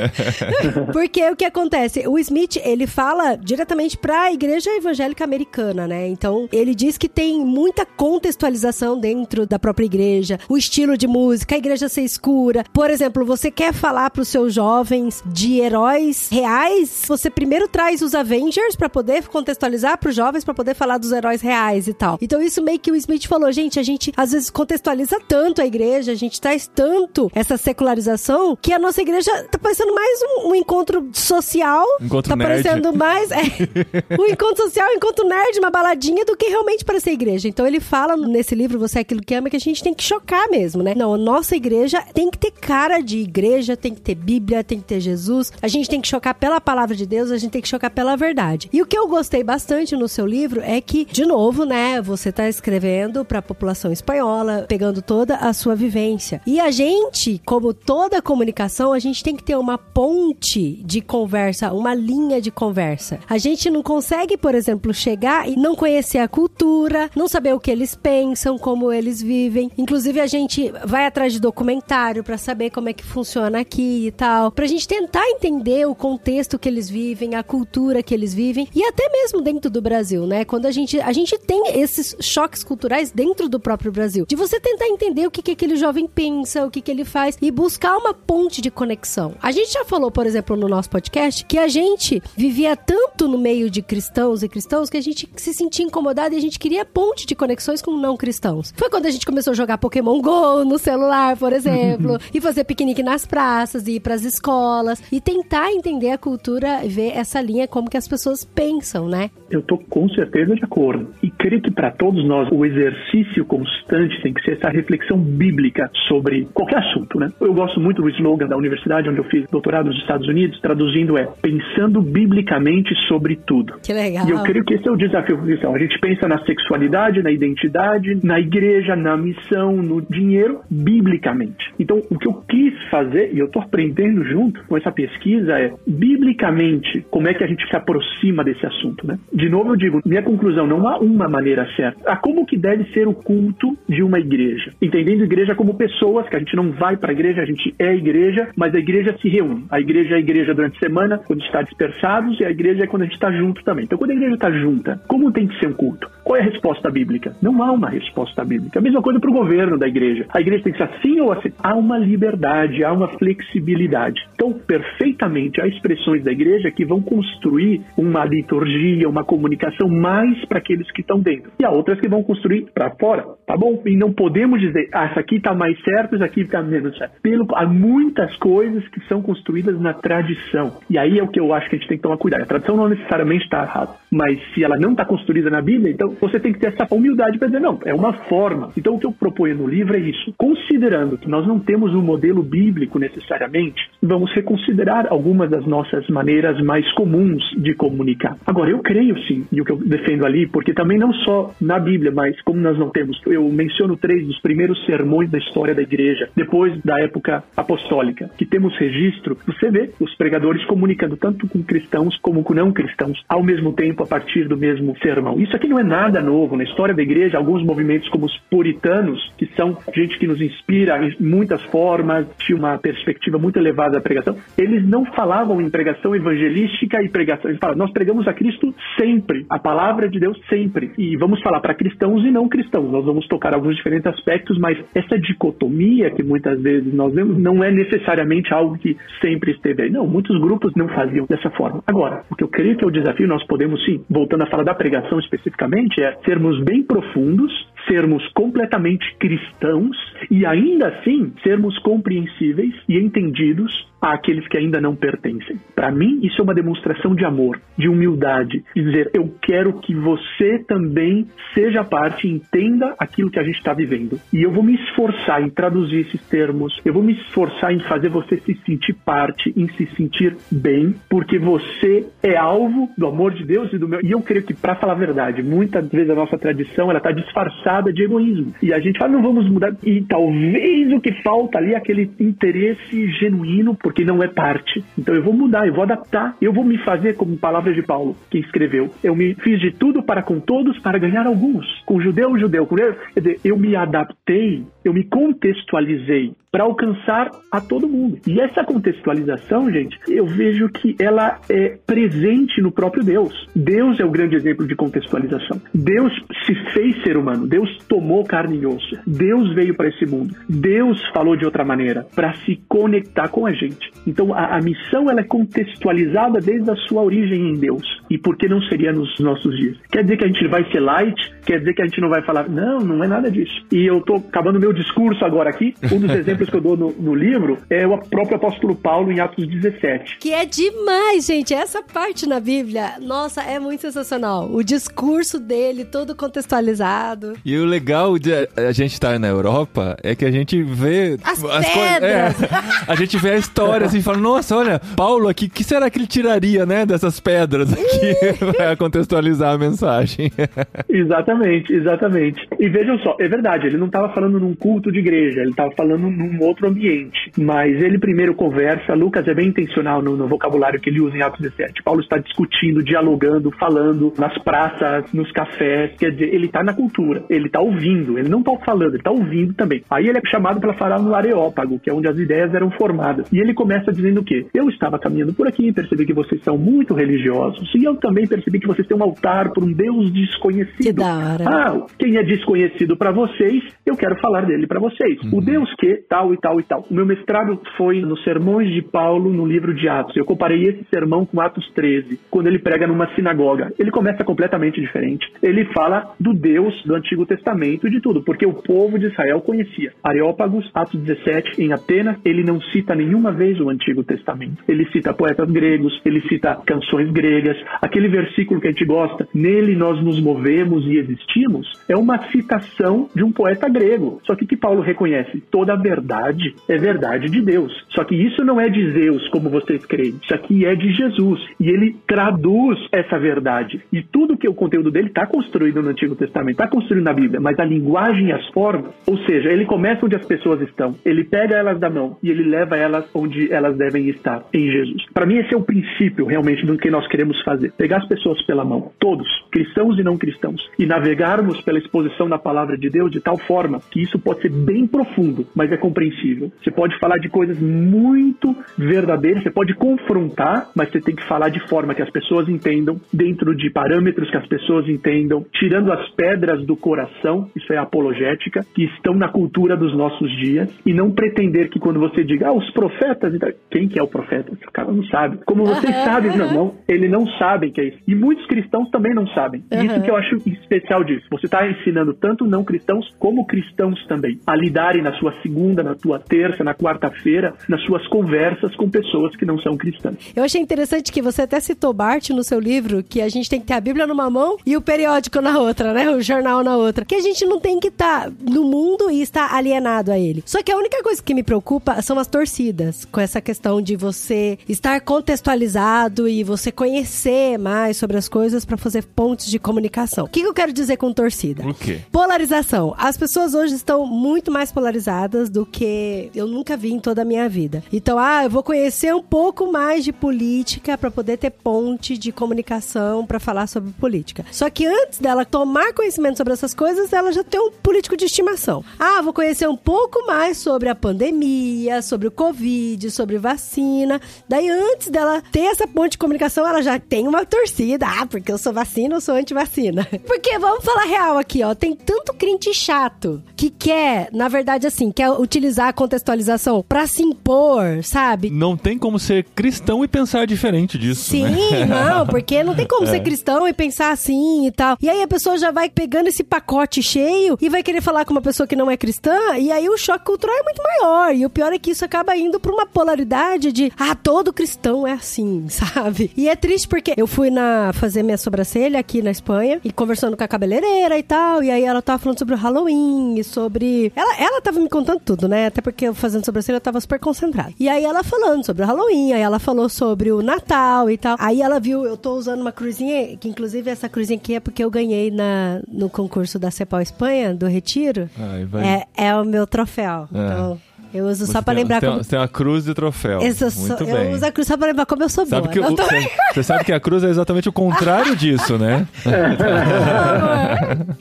[0.92, 2.06] Porque o que acontece?
[2.06, 6.08] O Smith, ele fala diretamente pra igreja evangélica americana, né?
[6.08, 11.54] Então, ele diz que tem muita contextualização dentro da própria igreja, o estilo de música,
[11.54, 12.64] a igreja ser escura.
[12.72, 18.14] Por exemplo, você quer falar pros seus jovens de heróis reais, você primeiro traz os
[18.14, 22.18] Avengers pra poder contextualizar pros jovens, pra poder falar dos heróis reais e tal.
[22.20, 25.66] Então, isso meio que o Smith falou, gente, a gente às vezes contextualiza tanto a
[25.66, 30.50] igreja, a gente traz tanto essa secularização que a nossa igreja tá parecendo mais um,
[30.50, 31.86] um encontro social.
[32.00, 32.62] Encontro tá nerd.
[32.62, 33.42] parecendo mais é,
[34.18, 37.48] um encontro social, um encontro nerd, uma baladinha do que realmente parecer igreja.
[37.48, 40.02] Então ele fala nesse livro Você é aquilo que ama que a gente tem que
[40.02, 40.94] chocar mesmo, né?
[40.94, 44.78] Não, a nossa igreja tem que ter cara de igreja, tem que ter Bíblia, tem
[44.78, 45.52] que ter Jesus.
[45.60, 48.16] A gente tem que chocar pela palavra de Deus, a gente tem que chocar pela
[48.16, 48.70] verdade.
[48.72, 52.32] E o que eu gostei bastante no seu livro é que, de novo, né, você
[52.32, 56.40] tá escrevendo pra população espanhola, pegando toda a sua vivência.
[56.46, 61.72] E a gente, como toda comunicação, a gente tem que ter uma ponte de conversa,
[61.72, 63.18] uma linha de conversa.
[63.28, 67.58] A gente não consegue, por exemplo, chegar e não conhecer a cultura, não saber o
[67.58, 69.68] que eles pensam, como eles vivem.
[69.76, 74.12] Inclusive, a gente vai atrás de documentário pra saber como é que funciona aqui e
[74.12, 78.68] tal, pra gente tentar entender o contexto que eles vivem, a cultura que eles vivem
[78.72, 80.44] e até mesmo dentro do Brasil, né?
[80.44, 84.60] Quando a gente a gente tem esses choques culturais dentro do próprio Brasil, de você
[84.60, 87.96] tentar entender o que que aquele jovem pensa, o que que ele faz e buscar
[87.96, 89.34] uma ponte de conexão.
[89.42, 93.36] A gente já falou, por exemplo, no nosso podcast, que a gente vivia tanto no
[93.36, 96.84] meio de cristãos e cristãos que a gente se sentia incomodado e a gente queria
[96.84, 98.72] ponte de conexões com não cristãos.
[98.76, 102.64] Foi quando a gente começou a jogar Pokémon Go no celular, por exemplo, e fazer
[102.64, 107.40] piquenique nas praças, e ir pras escolas e tentar entender a cultura e ver essa
[107.40, 109.30] linha como que as pessoas pensam, né?
[109.50, 111.08] Eu tô com certeza de acordo.
[111.22, 115.90] E creio que para todos nós o exercício constante tem que ser essa reflexão bíblica
[116.08, 117.30] sobre qualquer assunto, né?
[117.40, 121.16] Eu gosto muito do slogan da universidade onde eu fiz doutorado nos Estados Unidos, traduzindo
[121.16, 123.74] é pensando biblicamente sobre tudo.
[123.82, 124.26] Que legal.
[124.26, 125.74] E eu creio que esse é o desafio cristão.
[125.74, 131.72] A gente pensa na sexualidade, na identidade, na igreja, na missão, no dinheiro, biblicamente.
[131.78, 135.72] Então, o que eu quis fazer, e eu estou aprendendo junto com essa pesquisa, é
[135.86, 139.18] biblicamente como é que a gente se aproxima desse assunto, né?
[139.32, 142.10] De novo, eu digo, minha conclusão, não há uma maneira certa.
[142.10, 144.72] Há como que deve ser o culto de uma igreja.
[144.80, 147.94] Entendendo igreja como pessoas, que a gente não vai para a igreja, a gente é
[147.94, 149.64] igreja, mas a igreja se reúne.
[149.70, 152.86] A igreja é a igreja durante a semana, quando está dispersados, e a igreja é
[152.86, 153.84] quando a gente está junto também.
[153.84, 156.08] Então, quando a igreja está junta, como tem que ser um culto?
[156.26, 157.36] Qual é a resposta bíblica?
[157.40, 158.80] Não há uma resposta bíblica.
[158.80, 160.26] A mesma coisa para o governo da igreja.
[160.34, 161.52] A igreja tem que ser assim ou assim.
[161.62, 164.20] Há uma liberdade, há uma flexibilidade.
[164.34, 170.58] Então, perfeitamente, há expressões da igreja que vão construir uma liturgia, uma comunicação mais para
[170.58, 171.52] aqueles que estão dentro.
[171.60, 173.80] E há outras que vão construir para fora, tá bom?
[173.86, 177.20] E não podemos dizer, ah, isso aqui está mais certo, isso aqui está menos certo.
[177.22, 180.78] Pelo, há muitas coisas que são construídas na tradição.
[180.90, 182.42] E aí é o que eu acho que a gente tem que tomar cuidado.
[182.42, 185.15] A tradição não necessariamente está errada, mas se ela não está construída
[185.50, 188.72] na Bíblia, então você tem que ter essa humildade para dizer, não, é uma forma.
[188.76, 190.34] Então o que eu proponho no livro é isso.
[190.36, 196.60] Considerando que nós não temos um modelo bíblico necessariamente, vamos reconsiderar algumas das nossas maneiras
[196.62, 198.36] mais comuns de comunicar.
[198.46, 201.78] Agora, eu creio sim, e o que eu defendo ali, porque também não só na
[201.78, 205.82] Bíblia, mas como nós não temos, eu menciono três dos primeiros sermões da história da
[205.82, 211.62] igreja, depois da época apostólica, que temos registro, você vê os pregadores comunicando tanto com
[211.62, 215.38] cristãos como com não cristãos, ao mesmo tempo, a partir do mesmo sermão.
[215.38, 216.56] Isso aqui não é nada novo.
[216.56, 220.98] Na história da igreja, alguns movimentos como os puritanos, que são gente que nos inspira
[221.06, 226.14] em muitas formas, tinha uma perspectiva muito elevada da pregação, eles não falavam em pregação
[226.16, 227.50] evangelística e pregação.
[227.50, 230.90] Eles falavam, nós pregamos a Cristo sempre, a palavra de Deus sempre.
[230.98, 232.90] E vamos falar para cristãos e não cristãos.
[232.90, 237.62] Nós vamos tocar alguns diferentes aspectos, mas essa dicotomia que muitas vezes nós vemos não
[237.62, 239.90] é necessariamente algo que sempre esteve aí.
[239.90, 241.82] Não, muitos grupos não faziam dessa forma.
[241.86, 244.64] Agora, o que eu creio que é o desafio, nós podemos sim, voltando a falar
[244.64, 247.52] da pregação especificamente, é sermos bem profundos,
[247.86, 249.96] sermos completamente cristãos
[250.30, 255.58] e ainda assim sermos compreensíveis e entendidos àqueles que ainda não pertencem.
[255.74, 259.94] Para mim, isso é uma demonstração de amor, de humildade, de dizer eu quero que
[259.94, 264.18] você também seja parte, entenda aquilo que a gente está vivendo.
[264.32, 268.08] E eu vou me esforçar em traduzir esses termos, eu vou me esforçar em fazer
[268.08, 273.44] você se sentir parte, em se sentir bem, porque você é alvo do amor de
[273.44, 274.00] Deus e do meu.
[274.02, 277.10] E eu creio que, para falar a verdade, muitas vezes a nossa tradição ela está
[277.10, 278.52] disfarçada de egoísmo.
[278.62, 279.74] E a gente fala, não vamos mudar.
[279.82, 284.84] E talvez o que falta ali é aquele interesse genuíno porque não é parte.
[284.98, 288.16] Então eu vou mudar, eu vou adaptar, eu vou me fazer como palavras de Paulo,
[288.30, 288.90] que escreveu.
[289.02, 291.66] Eu me fiz de tudo para com todos para ganhar alguns.
[291.84, 292.66] Com judeu, judeu.
[292.66, 292.76] Com...
[292.76, 298.18] Quer dizer, eu me adaptei, eu me contextualizei para alcançar a todo mundo.
[298.26, 303.46] E essa contextualização, gente, eu vejo que ela é presente no próprio Deus.
[303.54, 305.60] Deus é o grande exemplo de contextualização.
[305.74, 306.12] Deus
[306.46, 311.00] se fez ser humano, Deus tomou carne e osso, Deus veio para esse mundo, Deus
[311.12, 313.92] falou de outra maneira para se conectar com a gente.
[314.06, 317.82] Então a, a, missão ela é contextualizada desde a sua origem em Deus.
[318.08, 319.76] E por que não seria nos nossos dias?
[319.90, 321.34] Quer dizer que a gente vai ser light?
[321.44, 322.48] Quer dizer que a gente não vai falar?
[322.48, 323.54] Não, não é nada disso.
[323.72, 325.74] E eu estou acabando meu discurso agora aqui.
[325.92, 329.20] Um dos exemplos que eu dou no, no, livro é o próprio apóstolo Paulo em
[329.20, 330.18] Atos 17.
[330.18, 331.54] Que é demais, gente.
[331.54, 334.48] Essa parte na Bíblia, nossa, é muito sensacional.
[334.52, 337.34] O discurso dele, todo contextualizado.
[337.44, 341.42] E o legal de a gente estar na Europa é que a gente vê as,
[341.44, 342.42] as pedras.
[342.42, 345.98] É, a gente vê a história assim, fala, nossa, olha, Paulo aqui, que será que
[345.98, 350.30] ele tiraria, né, dessas pedras aqui para contextualizar a mensagem?
[350.88, 352.48] exatamente, exatamente.
[352.58, 355.70] E vejam só, é verdade, ele não estava falando num culto de igreja, ele estava
[355.76, 357.30] falando num outro ambiente.
[357.36, 361.22] Mas ele primeiro conversa, Lucas é bem intencional no, no vocabulário que ele usa em
[361.22, 361.82] Atos 17.
[361.82, 367.24] Paulo está discutindo, dialogando, falando nas praças, nos cafés, quer dizer, ele está na cultura,
[367.36, 369.82] ele está ouvindo, ele não está falando, ele está ouvindo também.
[369.90, 373.30] Aí ele é chamado para falar no Areópago, que é onde as ideias eram formadas.
[373.32, 374.46] E ele começa dizendo o quê?
[374.54, 378.58] Eu estava caminhando por aqui, percebi que vocês são muito religiosos, e eu também percebi
[378.58, 380.76] que vocês têm um altar por um Deus desconhecido.
[380.82, 381.44] Que da hora.
[381.46, 385.20] Ah, quem é desconhecido para vocês, eu quero falar dele para vocês.
[385.22, 385.38] Uhum.
[385.38, 386.86] O Deus que tal e tal e tal.
[386.90, 390.16] O meu mestrado foi nos sermões de Paulo no livro de Atos.
[390.16, 393.72] Eu comparei esse sermão com Atos 13, quando ele prega numa sinagoga.
[393.78, 395.26] Ele começa completamente diferente.
[395.42, 399.40] Ele fala do Deus do Antigo Testamento e de tudo, porque o povo de Israel
[399.40, 399.92] conhecia.
[400.02, 404.62] Areópagos, Atos 17, em Atenas, ele não cita nenhuma vez o Antigo Testamento.
[404.68, 407.56] Ele cita poetas gregos, ele cita canções gregas.
[407.82, 413.08] Aquele versículo que a gente gosta, nele nós nos movemos e existimos, é uma citação
[413.14, 414.20] de um poeta grego.
[414.24, 415.42] Só que que Paulo reconhece?
[415.50, 417.72] Toda a verdade é verdade de Deus.
[417.90, 420.14] Só que isso não é de Zeus, como vocês creem.
[420.22, 421.40] Isso aqui é de Jesus.
[421.58, 423.82] E ele traduz essa verdade.
[423.92, 427.40] E tudo que o conteúdo dele está construído no Antigo Testamento, está construído na Bíblia,
[427.40, 431.24] mas a linguagem e as formas, ou seja, ele começa onde as pessoas estão, ele
[431.24, 435.04] pega elas da mão e ele leva elas onde elas devem estar, em Jesus.
[435.12, 438.40] Para mim, esse é o princípio realmente do que nós queremos fazer: pegar as pessoas
[438.46, 443.10] pela mão, todos, cristãos e não cristãos, e navegarmos pela exposição da palavra de Deus
[443.10, 446.52] de tal forma que isso pode ser bem profundo, mas é compreensível.
[446.62, 451.48] Você pode falar de coisas muito verdadeiras, você pode confrontar, mas você tem que falar
[451.48, 456.08] de forma que as pessoas entendam, dentro de parâmetros que as pessoas entendam, tirando as
[456.10, 457.05] pedras do coração,
[457.54, 462.00] isso é apologética, que estão na cultura dos nossos dias, e não pretender que quando
[462.00, 463.32] você diga, ah, os profetas,
[463.70, 464.52] quem que é o profeta?
[464.52, 465.38] O cara não sabe.
[465.46, 467.98] Como vocês sabem, não, não, ele não sabe sabem que é isso.
[468.06, 469.64] E muitos cristãos também não sabem.
[469.72, 469.84] Uhum.
[469.84, 471.26] Isso que eu acho especial disso.
[471.30, 475.94] Você está ensinando tanto não cristãos como cristãos também a lidarem na sua segunda, na
[475.94, 480.16] tua terça, na quarta-feira, nas suas conversas com pessoas que não são cristãs.
[480.34, 483.60] Eu achei interessante que você até citou Bart no seu livro, que a gente tem
[483.60, 486.10] que ter a Bíblia numa mão e o periódico na outra, né?
[486.10, 486.95] O jornal na outra.
[487.04, 490.42] Que a gente não tem que estar no mundo e estar alienado a ele.
[490.46, 493.96] Só que a única coisa que me preocupa são as torcidas, com essa questão de
[493.96, 500.24] você estar contextualizado e você conhecer mais sobre as coisas para fazer pontes de comunicação.
[500.24, 501.66] O que, que eu quero dizer com torcida?
[501.66, 502.00] O quê?
[502.10, 502.94] Polarização.
[502.98, 507.24] As pessoas hoje estão muito mais polarizadas do que eu nunca vi em toda a
[507.24, 507.82] minha vida.
[507.92, 512.32] Então, ah, eu vou conhecer um pouco mais de política para poder ter ponte de
[512.32, 514.44] comunicação para falar sobre política.
[514.50, 518.24] Só que antes dela tomar conhecimento sobre essas coisas, ela já tem um político de
[518.24, 518.84] estimação.
[518.98, 524.20] Ah, vou conhecer um pouco mais sobre a pandemia, sobre o Covid, sobre vacina.
[524.48, 528.06] Daí, antes dela ter essa ponte de comunicação, ela já tem uma torcida.
[528.06, 530.06] Ah, porque eu sou vacina, eu sou anti-vacina.
[530.26, 531.74] Porque, vamos falar real aqui, ó.
[531.74, 537.22] Tem tanto crente chato que quer, na verdade, assim, quer utilizar a contextualização pra se
[537.22, 538.50] impor, sabe?
[538.50, 541.84] Não tem como ser cristão e pensar diferente disso, Sim, né?
[541.84, 544.96] não, porque não tem como ser cristão e pensar assim e tal.
[545.00, 548.32] E aí a pessoa já vai pegando esse pacote cheio e vai querer falar com
[548.32, 551.34] uma pessoa que não é cristã, e aí o choque cultural é muito maior.
[551.34, 555.06] E o pior é que isso acaba indo pra uma polaridade de, ah, todo cristão
[555.06, 556.30] é assim, sabe?
[556.36, 560.36] E é triste porque eu fui na fazer minha sobrancelha aqui na Espanha e conversando
[560.36, 564.12] com a cabeleireira e tal, e aí ela tava falando sobre o Halloween e sobre.
[564.14, 565.66] Ela, ela tava me contando tudo, né?
[565.66, 567.72] Até porque eu fazendo sobrancelha eu tava super concentrada.
[567.78, 571.36] E aí ela falando sobre o Halloween, aí ela falou sobre o Natal e tal.
[571.38, 574.82] Aí ela viu, eu tô usando uma cruzinha, que inclusive essa cruzinha aqui é porque
[574.82, 578.28] eu ganhei na, no concurso da Cepal Espanha, do Retiro.
[578.38, 578.86] Ai, vai.
[578.86, 580.28] É, é o meu troféu.
[580.32, 580.38] É.
[580.38, 580.80] Então,
[581.16, 582.24] eu uso Você só pra tem- lembrar tem, como.
[582.24, 583.40] Tem uma cruz de troféu.
[583.40, 584.34] Eu, sou- Muito eu bem.
[584.34, 585.72] uso a cruz só pra lembrar como eu sou Sabe boa.
[585.72, 589.06] que o- tô- você, você sabe que a cruz é exatamente o contrário disso, né?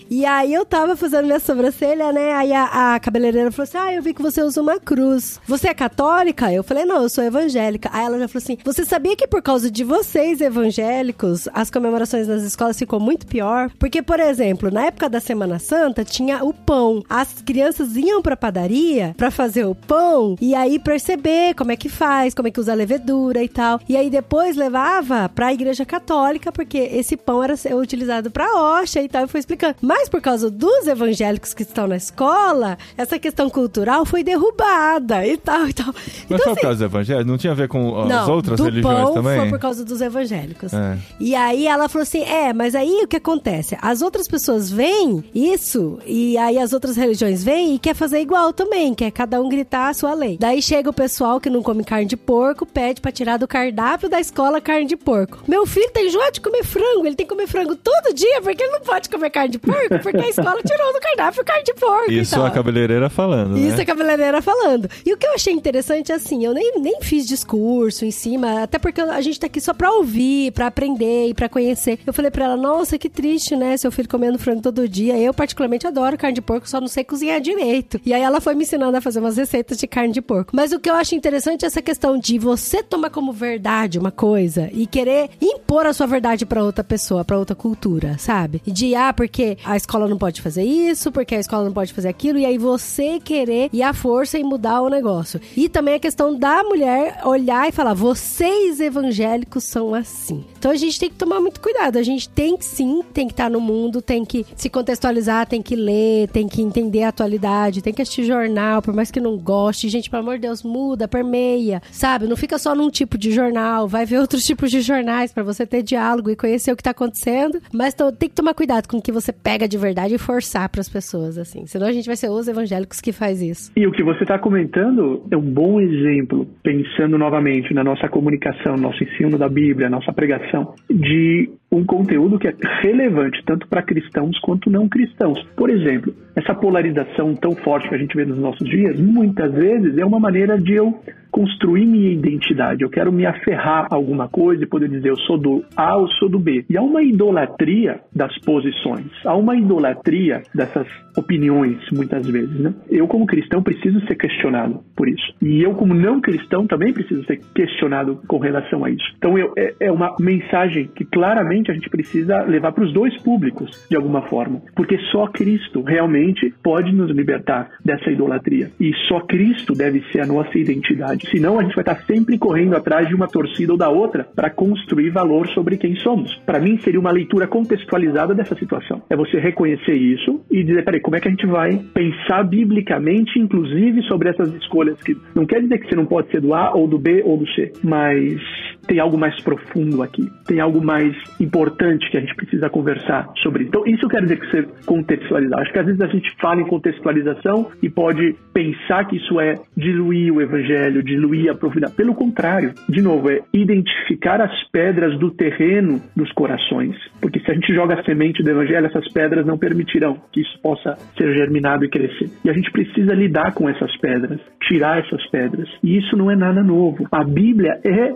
[0.10, 2.34] E aí eu tava fazendo minha sobrancelha, né?
[2.34, 5.40] Aí a, a cabeleireira falou assim: Ah, eu vi que você usa uma cruz.
[5.48, 6.52] Você é católica?
[6.52, 7.90] Eu falei, não, eu sou evangélica.
[7.92, 12.28] Aí ela já falou assim: Você sabia que por causa de vocês, evangélicos, as comemorações
[12.28, 13.70] nas escolas ficou muito pior?
[13.80, 17.04] Porque, por exemplo, na época da Semana Santa tinha o pão.
[17.10, 21.90] As crianças iam pra padaria pra fazer o pão e aí perceber como é que
[21.90, 23.80] faz, como é que usa a levedura e tal.
[23.88, 29.02] E aí depois levava pra igreja católica, porque esse pão era ser utilizado pra hóstia
[29.02, 29.26] e tal.
[29.26, 29.76] E foi explicando.
[29.82, 35.38] Mas por causa dos evangélicos que estão na escola, essa questão cultural foi derrubada e
[35.38, 35.94] tal e tal.
[35.94, 37.26] Mas Então, foi assim, por causa do evangelho?
[37.26, 39.40] Não tinha a ver com as não, outras religiões pão também?
[39.40, 40.74] foi por causa dos evangélicos.
[40.74, 40.98] É.
[41.20, 43.78] E aí ela falou assim: é, mas aí o que acontece?
[43.82, 48.54] As outras pessoas veem isso, e aí as outras religiões vêm e quer fazer igual
[48.54, 50.38] também, quer cada um gritar a sua lei.
[50.40, 54.10] Daí chega o pessoal que não come carne de porco, pede pra tirar do cardápio
[54.10, 55.40] da escola carne de porco.
[55.48, 58.64] Meu filho tem enjoado de comer frango, ele tem que comer frango todo dia, porque
[58.64, 61.74] ele não pode comer carne de porco, porque a escola tirou do cardápio carne de
[61.74, 62.12] porco.
[62.12, 63.84] Isso a cabeleireira falando, Isso né?
[63.84, 64.90] a cabeleireira falando.
[65.06, 68.78] E o que eu achei interessante, assim, eu nem, nem fiz discurso em cima, até
[68.78, 72.00] porque a gente tá aqui só pra ouvir, pra aprender e pra conhecer.
[72.06, 73.78] Eu falei pra ela, nossa, que triste, né?
[73.78, 75.18] Seu filho comendo frango todo dia.
[75.18, 78.00] Eu, particularmente, adoro carne de porco, só não sei cozinhar direito.
[78.06, 80.52] E aí ela foi me ensinando a fazer umas receitas de carne de porco.
[80.54, 84.12] Mas o que eu acho interessante é essa questão de você tomar como verdade uma
[84.12, 88.62] coisa e querer impor a sua verdade pra outra pessoa, pra outra cultura, sabe?
[88.66, 92.10] De, ah, porque a escola não pode fazer isso, porque a escola não pode fazer
[92.10, 95.40] aquilo, e aí você querer ir à força e mudar o negócio.
[95.56, 100.44] E também a questão da mulher olhar e falar: vocês evangélicos são assim.
[100.58, 101.98] Então a gente tem que tomar muito cuidado.
[101.98, 105.62] A gente tem que sim, tem que estar no mundo, tem que se contextualizar, tem
[105.62, 109.38] que ler, tem que entender a atualidade, tem que assistir jornal, por mais que não
[109.46, 109.88] goste.
[109.88, 112.28] Gente, pelo amor de Deus, muda, permeia, sabe?
[112.28, 115.66] Não fica só num tipo de jornal, vai ver outros tipos de jornais pra você
[115.66, 117.62] ter diálogo e conhecer o que tá acontecendo.
[117.72, 120.68] Mas to- tem que tomar cuidado com o que você pega de verdade e forçar
[120.70, 121.66] pras pessoas, assim.
[121.68, 123.72] Senão a gente vai ser os evangélicos que faz isso.
[123.76, 128.76] E o que você está comentando é um bom exemplo, pensando novamente na nossa comunicação,
[128.76, 134.40] nosso ensino da Bíblia, nossa pregação, de um conteúdo que é relevante tanto para cristãos
[134.40, 135.42] quanto não cristãos.
[135.56, 139.98] Por exemplo, essa polarização tão forte que a gente vê nos nossos dias, muitas vezes
[139.98, 141.00] é uma maneira de eu
[141.36, 142.82] construir minha identidade.
[142.82, 146.08] Eu quero me aferrar a alguma coisa e poder dizer eu sou do A ou
[146.12, 146.64] sou do B.
[146.70, 152.58] E há uma idolatria das posições, há uma idolatria dessas opiniões, muitas vezes.
[152.58, 152.74] Né?
[152.90, 155.34] Eu, como cristão, preciso ser questionado por isso.
[155.42, 159.06] E eu, como não cristão, também preciso ser questionado com relação a isso.
[159.18, 162.94] Então, eu, é, é uma mensagem que claramente realmente a gente precisa levar para os
[162.94, 164.62] dois públicos, de alguma forma.
[164.76, 168.72] Porque só Cristo realmente pode nos libertar dessa idolatria.
[168.80, 171.28] E só Cristo deve ser a nossa identidade.
[171.30, 174.50] Senão a gente vai estar sempre correndo atrás de uma torcida ou da outra para
[174.50, 176.34] construir valor sobre quem somos.
[176.46, 179.02] Para mim, seria uma leitura contextualizada dessa situação.
[179.10, 183.40] É você reconhecer isso e dizer, peraí, como é que a gente vai pensar biblicamente,
[183.40, 186.74] inclusive, sobre essas escolhas que não quer dizer que você não pode ser do A
[186.76, 188.40] ou do B ou do C, mas
[188.88, 193.66] tem algo mais profundo aqui, tem algo mais importante que a gente precisa conversar sobre.
[193.66, 195.60] Então, isso quer dizer que você contextualizar.
[195.60, 199.56] Acho que às vezes a gente fala em contextualização e pode pensar que isso é
[199.76, 201.96] diluir o evangelho, diluir a profundidade.
[201.96, 206.96] Pelo contrário, de novo, é identificar as pedras do terreno dos corações.
[207.22, 210.60] Porque se a gente joga a semente do evangelho, essas pedras não permitirão que isso
[210.62, 212.30] possa ser germinado e crescer.
[212.44, 215.68] E a gente precisa lidar com essas pedras, tirar essas pedras.
[215.84, 217.08] E isso não é nada novo.
[217.12, 218.14] A Bíblia é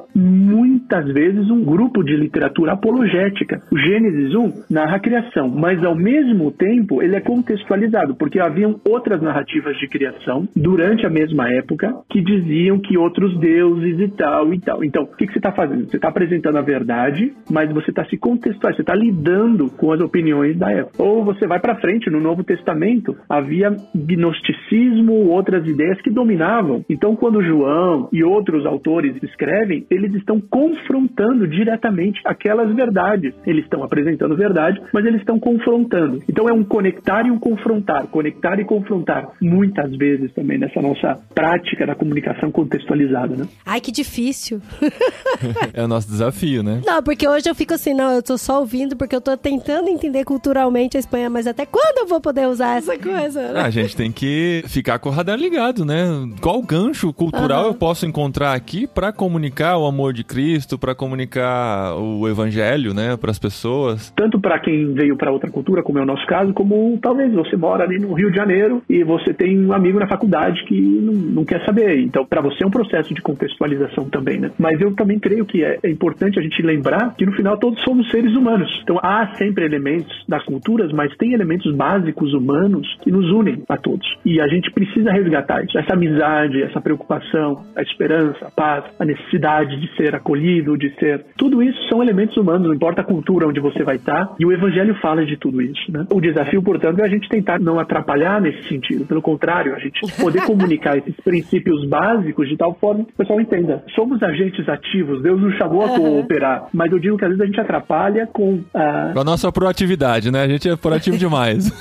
[0.60, 3.62] muitas vezes um grupo de literatura apologética.
[3.72, 8.80] O Gênesis 1 narra a criação, mas ao mesmo tempo ele é contextualizado, porque haviam
[8.88, 14.54] outras narrativas de criação durante a mesma época que diziam que outros deuses e tal
[14.54, 14.84] e tal.
[14.84, 15.90] Então, o que, que você está fazendo?
[15.90, 20.02] Você está apresentando a verdade, mas você está se contextualizando, você está lidando com as
[20.02, 21.02] opiniões da época.
[21.02, 26.84] Ou você vai para frente, no Novo Testamento havia gnosticismo, outras ideias que dominavam.
[26.90, 33.34] Então, quando João e outros autores escrevem, eles estão confrontando diretamente aquelas verdades.
[33.46, 36.22] Eles estão apresentando verdade, mas eles estão confrontando.
[36.28, 39.30] Então é um conectar e um confrontar, conectar e confrontar.
[39.42, 43.48] Muitas vezes também nessa nossa prática da comunicação contextualizada, né?
[43.66, 44.62] Ai, que difícil.
[45.74, 46.82] é o nosso desafio, né?
[46.86, 49.90] Não, porque hoje eu fico assim, não, eu tô só ouvindo porque eu tô tentando
[49.90, 53.54] entender culturalmente a Espanha, mas até quando eu vou poder usar essa coisa?
[53.54, 53.62] Né?
[53.62, 56.06] A gente tem que ficar com o radar ligado, né?
[56.42, 57.68] Qual gancho cultural uhum.
[57.70, 60.39] eu posso encontrar aqui para comunicar o amor de Cristo,
[60.78, 64.12] para comunicar o evangelho, né, para as pessoas?
[64.16, 67.56] Tanto para quem veio para outra cultura, como é o nosso caso, como talvez você
[67.56, 71.14] mora ali no Rio de Janeiro e você tem um amigo na faculdade que não,
[71.14, 72.00] não quer saber.
[72.00, 74.52] Então, para você é um processo de contextualização também, né?
[74.58, 77.82] Mas eu também creio que é, é importante a gente lembrar que no final todos
[77.84, 78.70] somos seres humanos.
[78.84, 83.78] Então, há sempre elementos das culturas, mas tem elementos básicos humanos que nos unem a
[83.78, 84.08] todos.
[84.26, 85.78] E a gente precisa resgatar isso.
[85.78, 90.29] Essa amizade, essa preocupação, a esperança, a paz, a necessidade de ser acolhido,
[90.78, 91.26] de ser.
[91.38, 94.36] Tudo isso são elementos humanos, não importa a cultura onde você vai estar.
[94.40, 95.92] E o Evangelho fala de tudo isso.
[95.92, 96.06] Né?
[96.12, 99.06] O desafio, portanto, é a gente tentar não atrapalhar nesse sentido.
[99.06, 103.42] Pelo contrário, a gente poder comunicar esses princípios básicos de tal forma que o pessoal
[103.42, 103.84] entenda.
[103.96, 106.68] Somos agentes ativos, Deus nos chamou a cooperar.
[106.74, 109.12] Mas eu digo que às vezes a gente atrapalha com a.
[109.14, 110.44] Com a nossa proatividade, né?
[110.44, 111.72] A gente é proativo demais.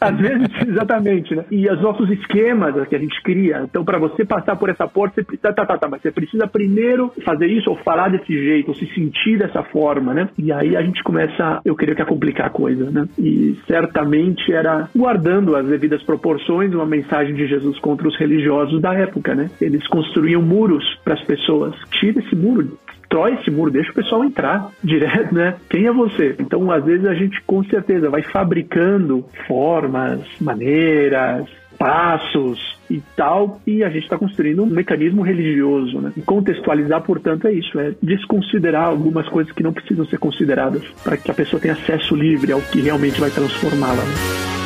[0.00, 1.44] às vezes, exatamente, né?
[1.50, 3.62] E os nossos esquemas que a gente cria.
[3.64, 5.52] Então, para você passar por essa porta, você precisa.
[5.52, 9.38] Tá, tá, tá, mas você precisa primeiro fazer isso falar desse jeito, ou se sentir
[9.38, 10.28] dessa forma, né?
[10.38, 13.08] E aí a gente começa, eu creio que a complicar a coisa, né?
[13.18, 18.94] E certamente era guardando as devidas proporções uma mensagem de Jesus contra os religiosos da
[18.94, 19.50] época, né?
[19.60, 21.74] Eles construíam muros para as pessoas.
[21.92, 22.78] Tira esse muro,
[23.14, 25.54] destrói esse muro, deixa o pessoal entrar direto, né?
[25.70, 26.34] Quem é você?
[26.38, 31.46] Então, às vezes, a gente com certeza vai fabricando formas, maneiras,
[31.78, 36.12] passos e tal, e a gente está construindo um mecanismo religioso, né?
[36.26, 41.30] Contextualizar, portanto, é isso, é desconsiderar algumas coisas que não precisam ser consideradas para que
[41.30, 44.02] a pessoa tenha acesso livre ao que realmente vai transformá-la.
[44.02, 44.63] Né?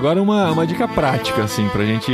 [0.00, 2.10] Agora uma, uma dica prática, assim, pra gente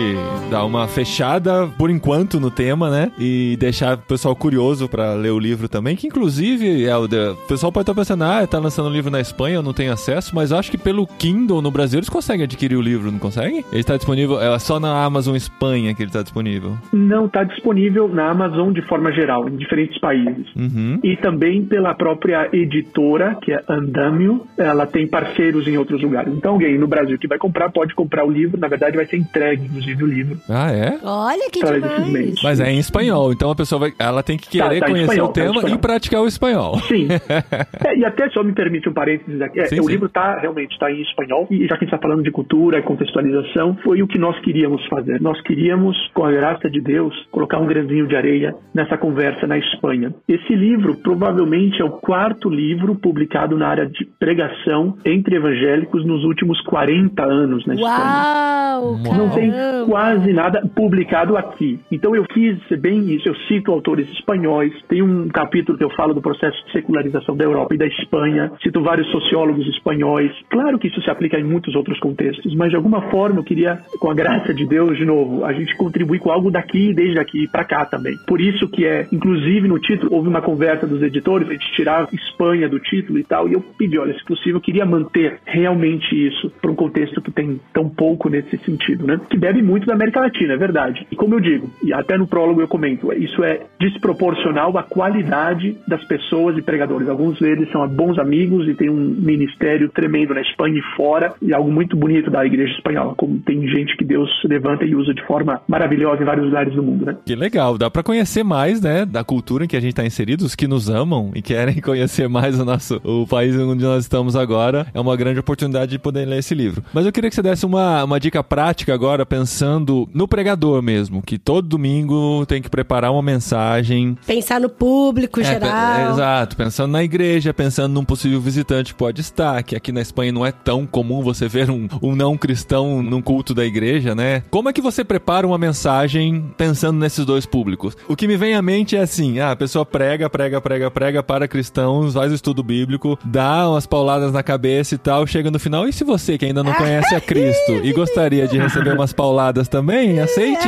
[0.50, 3.12] dar uma fechada por enquanto no tema, né?
[3.16, 7.70] E deixar o pessoal curioso pra ler o livro também, que inclusive, Helder, o pessoal
[7.70, 10.50] pode estar pensando, ah, tá lançando um livro na Espanha, eu não tenho acesso, mas
[10.50, 13.64] acho que pelo Kindle no Brasil eles conseguem adquirir o livro, não conseguem?
[13.70, 16.72] Ele está disponível, é só na Amazon Espanha que ele está disponível?
[16.92, 20.48] Não, está disponível na Amazon de forma geral, em diferentes países.
[20.56, 20.98] Uhum.
[21.04, 26.34] E também pela própria editora, que é Andamio, ela tem parceiros em outros lugares.
[26.36, 29.18] Então alguém no Brasil que vai comprar pode comprar o livro, na verdade vai ser
[29.18, 30.38] entregue, inclusive, o livro.
[30.48, 30.98] Ah, é?
[31.04, 32.42] Olha que demais.
[32.42, 35.12] Mas é em espanhol, então a pessoa vai, ela tem que querer tá, tá conhecer
[35.12, 36.78] espanhol, o tá tema tá e praticar o espanhol.
[36.78, 37.08] Sim.
[37.84, 39.90] é, e até só me permite um parênteses aqui, é, sim, o sim.
[39.90, 42.78] livro tá realmente tá em espanhol, e já que a gente está falando de cultura
[42.78, 45.20] e contextualização, foi o que nós queríamos fazer.
[45.20, 49.58] Nós queríamos, com a graça de Deus, colocar um grãozinho de areia nessa conversa na
[49.58, 50.14] Espanha.
[50.26, 56.24] Esse livro provavelmente é o quarto livro publicado na área de pregação entre evangélicos nos
[56.24, 57.96] últimos 40 anos na Espanha.
[57.96, 58.98] Uau!
[59.16, 59.52] Não tem
[59.86, 61.80] quase nada publicado aqui.
[61.90, 63.28] Então eu quis ser bem isso.
[63.28, 64.72] Eu cito autores espanhóis.
[64.88, 68.52] Tem um capítulo que eu falo do processo de secularização da Europa e da Espanha.
[68.62, 70.32] Cito vários sociólogos espanhóis.
[70.50, 73.80] Claro que isso se aplica em muitos outros contextos, mas de alguma forma eu queria,
[73.98, 77.48] com a graça de Deus, de novo, a gente contribuir com algo daqui, desde aqui
[77.48, 78.14] para cá também.
[78.26, 82.08] Por isso que é, inclusive no título, houve uma conversa dos editores, a gente tirar
[82.12, 86.14] Espanha do título e tal, e eu pedi, olha, se possível, eu queria manter realmente
[86.14, 89.20] isso para um contexto que tem tão pouco nesse sentido, né?
[89.28, 91.06] Que bebe muito da América Latina, é verdade.
[91.10, 95.76] E como eu digo, e até no prólogo eu comento, isso é desproporcional à qualidade
[95.86, 97.08] das pessoas e pregadores.
[97.08, 101.54] Alguns deles são bons amigos e têm um ministério tremendo na Espanha e fora, e
[101.54, 105.24] algo muito bonito da igreja espanhola, como tem gente que Deus levanta e usa de
[105.26, 107.16] forma maravilhosa em vários lugares do mundo, né?
[107.24, 110.44] Que legal, dá pra conhecer mais, né, da cultura em que a gente tá inserido,
[110.44, 114.36] os que nos amam e querem conhecer mais o nosso o país onde nós estamos
[114.36, 114.86] agora.
[114.92, 116.82] É uma grande oportunidade de poder ler esse livro.
[116.92, 121.22] Mas eu queria que você desse uma, uma dica prática agora, pensando no pregador mesmo,
[121.22, 126.12] que todo domingo tem que preparar uma mensagem Pensar no público É, geral.
[126.12, 130.32] exato, pensando na igreja, pensando num possível visitante que pode estar, que aqui na Espanha
[130.32, 134.42] não é tão comum você ver um, um não cristão num culto da igreja, né?
[134.50, 137.96] Como é que você prepara uma mensagem pensando nesses dois públicos?
[138.08, 141.22] O que me vem à mente é assim: ah, a pessoa prega, prega, prega, prega
[141.22, 145.58] para cristãos, faz o estudo bíblico, dá umas pauladas na cabeça e tal, chega no
[145.58, 145.86] final.
[145.88, 147.35] E se você que ainda não conhece a Cristo
[147.82, 150.66] e gostaria de receber umas pauladas também, aceite?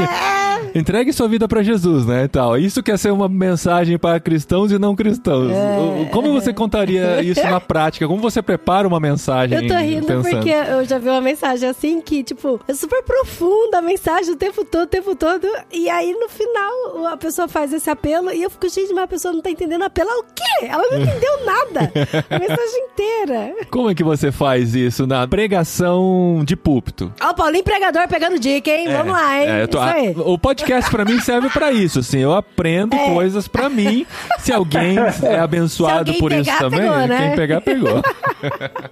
[0.75, 2.57] Entregue sua vida para Jesus, né, e tal.
[2.59, 5.51] Isso quer ser uma mensagem para cristãos e não cristãos.
[5.53, 8.07] O- Como você contaria isso na prática?
[8.07, 10.31] Como você prepara uma mensagem Eu tô rindo pensando?
[10.37, 14.37] porque eu já vi uma mensagem assim que, tipo, é super profunda a mensagem o
[14.37, 15.47] tempo todo, o tempo todo.
[15.73, 19.09] E aí, no final, a pessoa faz esse apelo e eu fico, gente, mas a
[19.09, 20.67] pessoa não tá entendendo apelo ao quê?
[20.67, 21.93] Ela não entendeu nada.
[22.31, 23.55] A mensagem inteira.
[23.71, 27.13] Como é que você faz isso na pregação de púlpito?
[27.21, 28.89] Ó, o Paulinho Pregador pegando dica, hein?
[28.91, 29.49] Vamos lá, hein?
[29.51, 29.95] É, tô- a-
[30.27, 33.15] o podcast pra mim serve pra isso, assim, eu aprendo É.
[33.15, 34.07] coisas pra mim.
[34.39, 37.19] Se alguém é abençoado Se alguém por isso pegar, também, pegou, né?
[37.29, 38.03] quem pegar pegou.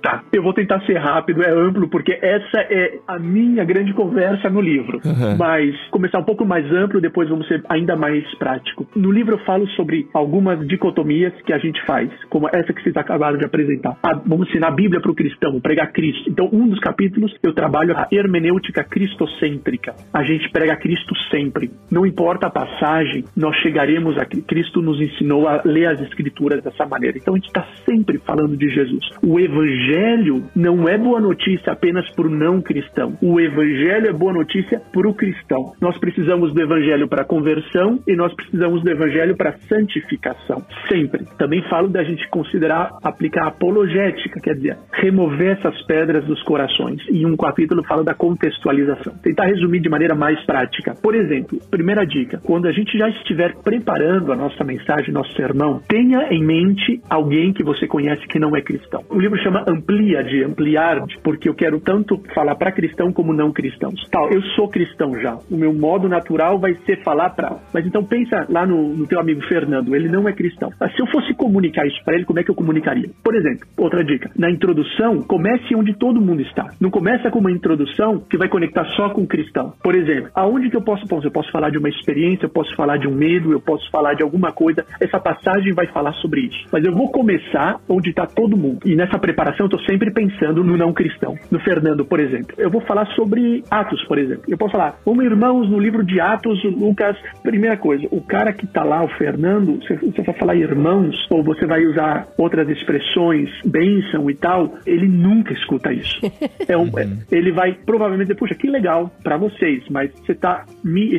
[0.02, 4.50] Tá, eu vou tentar ser rápido, é amplo, porque essa é a minha grande conversa
[4.50, 5.00] no livro.
[5.04, 5.36] Uhum.
[5.36, 8.86] Mas começar um pouco mais amplo, depois vamos ser ainda mais prático.
[8.94, 12.96] No livro eu falo sobre algumas dicotomias que a gente faz, como essa que vocês
[12.96, 13.96] acabaram de apresentar.
[14.02, 16.28] Ah, vamos ensinar a Bíblia para o cristão, pregar Cristo.
[16.28, 19.94] Então, um dos capítulos eu trabalho a hermenêutica cristocêntrica.
[20.12, 21.55] A gente prega Cristo sempre.
[21.90, 26.86] Não importa a passagem, nós chegaremos a Cristo nos ensinou a ler as escrituras dessa
[26.86, 27.18] maneira.
[27.18, 29.04] Então a gente está sempre falando de Jesus.
[29.22, 33.16] O evangelho não é boa notícia apenas para o não cristão.
[33.22, 35.72] O evangelho é boa notícia para o cristão.
[35.80, 40.62] Nós precisamos do evangelho para conversão e nós precisamos do evangelho para santificação.
[40.88, 41.24] Sempre.
[41.38, 47.00] Também falo da gente considerar aplicar apologética, quer dizer, remover essas pedras dos corações.
[47.11, 49.14] E um capítulo fala da contextualização.
[49.22, 50.94] Tentar resumir de maneira mais prática.
[51.00, 55.80] Por exemplo, primeira dica: quando a gente já estiver preparando a nossa mensagem, nosso sermão,
[55.88, 59.03] tenha em mente alguém que você conhece que não é cristão.
[59.11, 63.53] O livro chama Amplia de ampliar, porque eu quero tanto falar para cristão como não
[63.53, 64.01] cristãos.
[64.11, 65.38] Tal, eu sou cristão já.
[65.51, 67.57] O meu modo natural vai ser falar para.
[67.72, 70.70] Mas então pensa lá no, no teu amigo Fernando, ele não é cristão.
[70.80, 73.11] Mas se eu fosse comunicar isso para ele, como é que eu comunicaria?
[73.22, 76.68] Por exemplo, outra dica: na introdução, comece onde todo mundo está.
[76.80, 79.72] Não começa com uma introdução que vai conectar só com cristão.
[79.82, 82.97] Por exemplo, aonde que eu posso, eu posso falar de uma experiência, eu posso falar
[82.97, 84.87] de um medo, eu posso falar de alguma coisa.
[84.99, 86.66] Essa passagem vai falar sobre isso.
[86.72, 88.78] Mas eu vou começar onde está todo mundo.
[88.87, 91.37] E nessa preparação eu estou sempre pensando no não cristão.
[91.51, 92.55] No Fernando, por exemplo.
[92.57, 94.45] Eu vou falar sobre Atos, por exemplo.
[94.49, 98.64] Eu posso falar, como irmãos no livro de Atos, Lucas, primeira coisa, o cara que
[98.64, 103.51] está lá, o Fernando, você, você vai falar irmãos, ou você vai usar outras expressões,
[103.62, 106.16] bênção e tal, ele nunca escuta isso.
[106.68, 110.64] É um, é- ele vai provavelmente dizer, puxa, que legal para vocês, mas você tá
[110.82, 111.14] me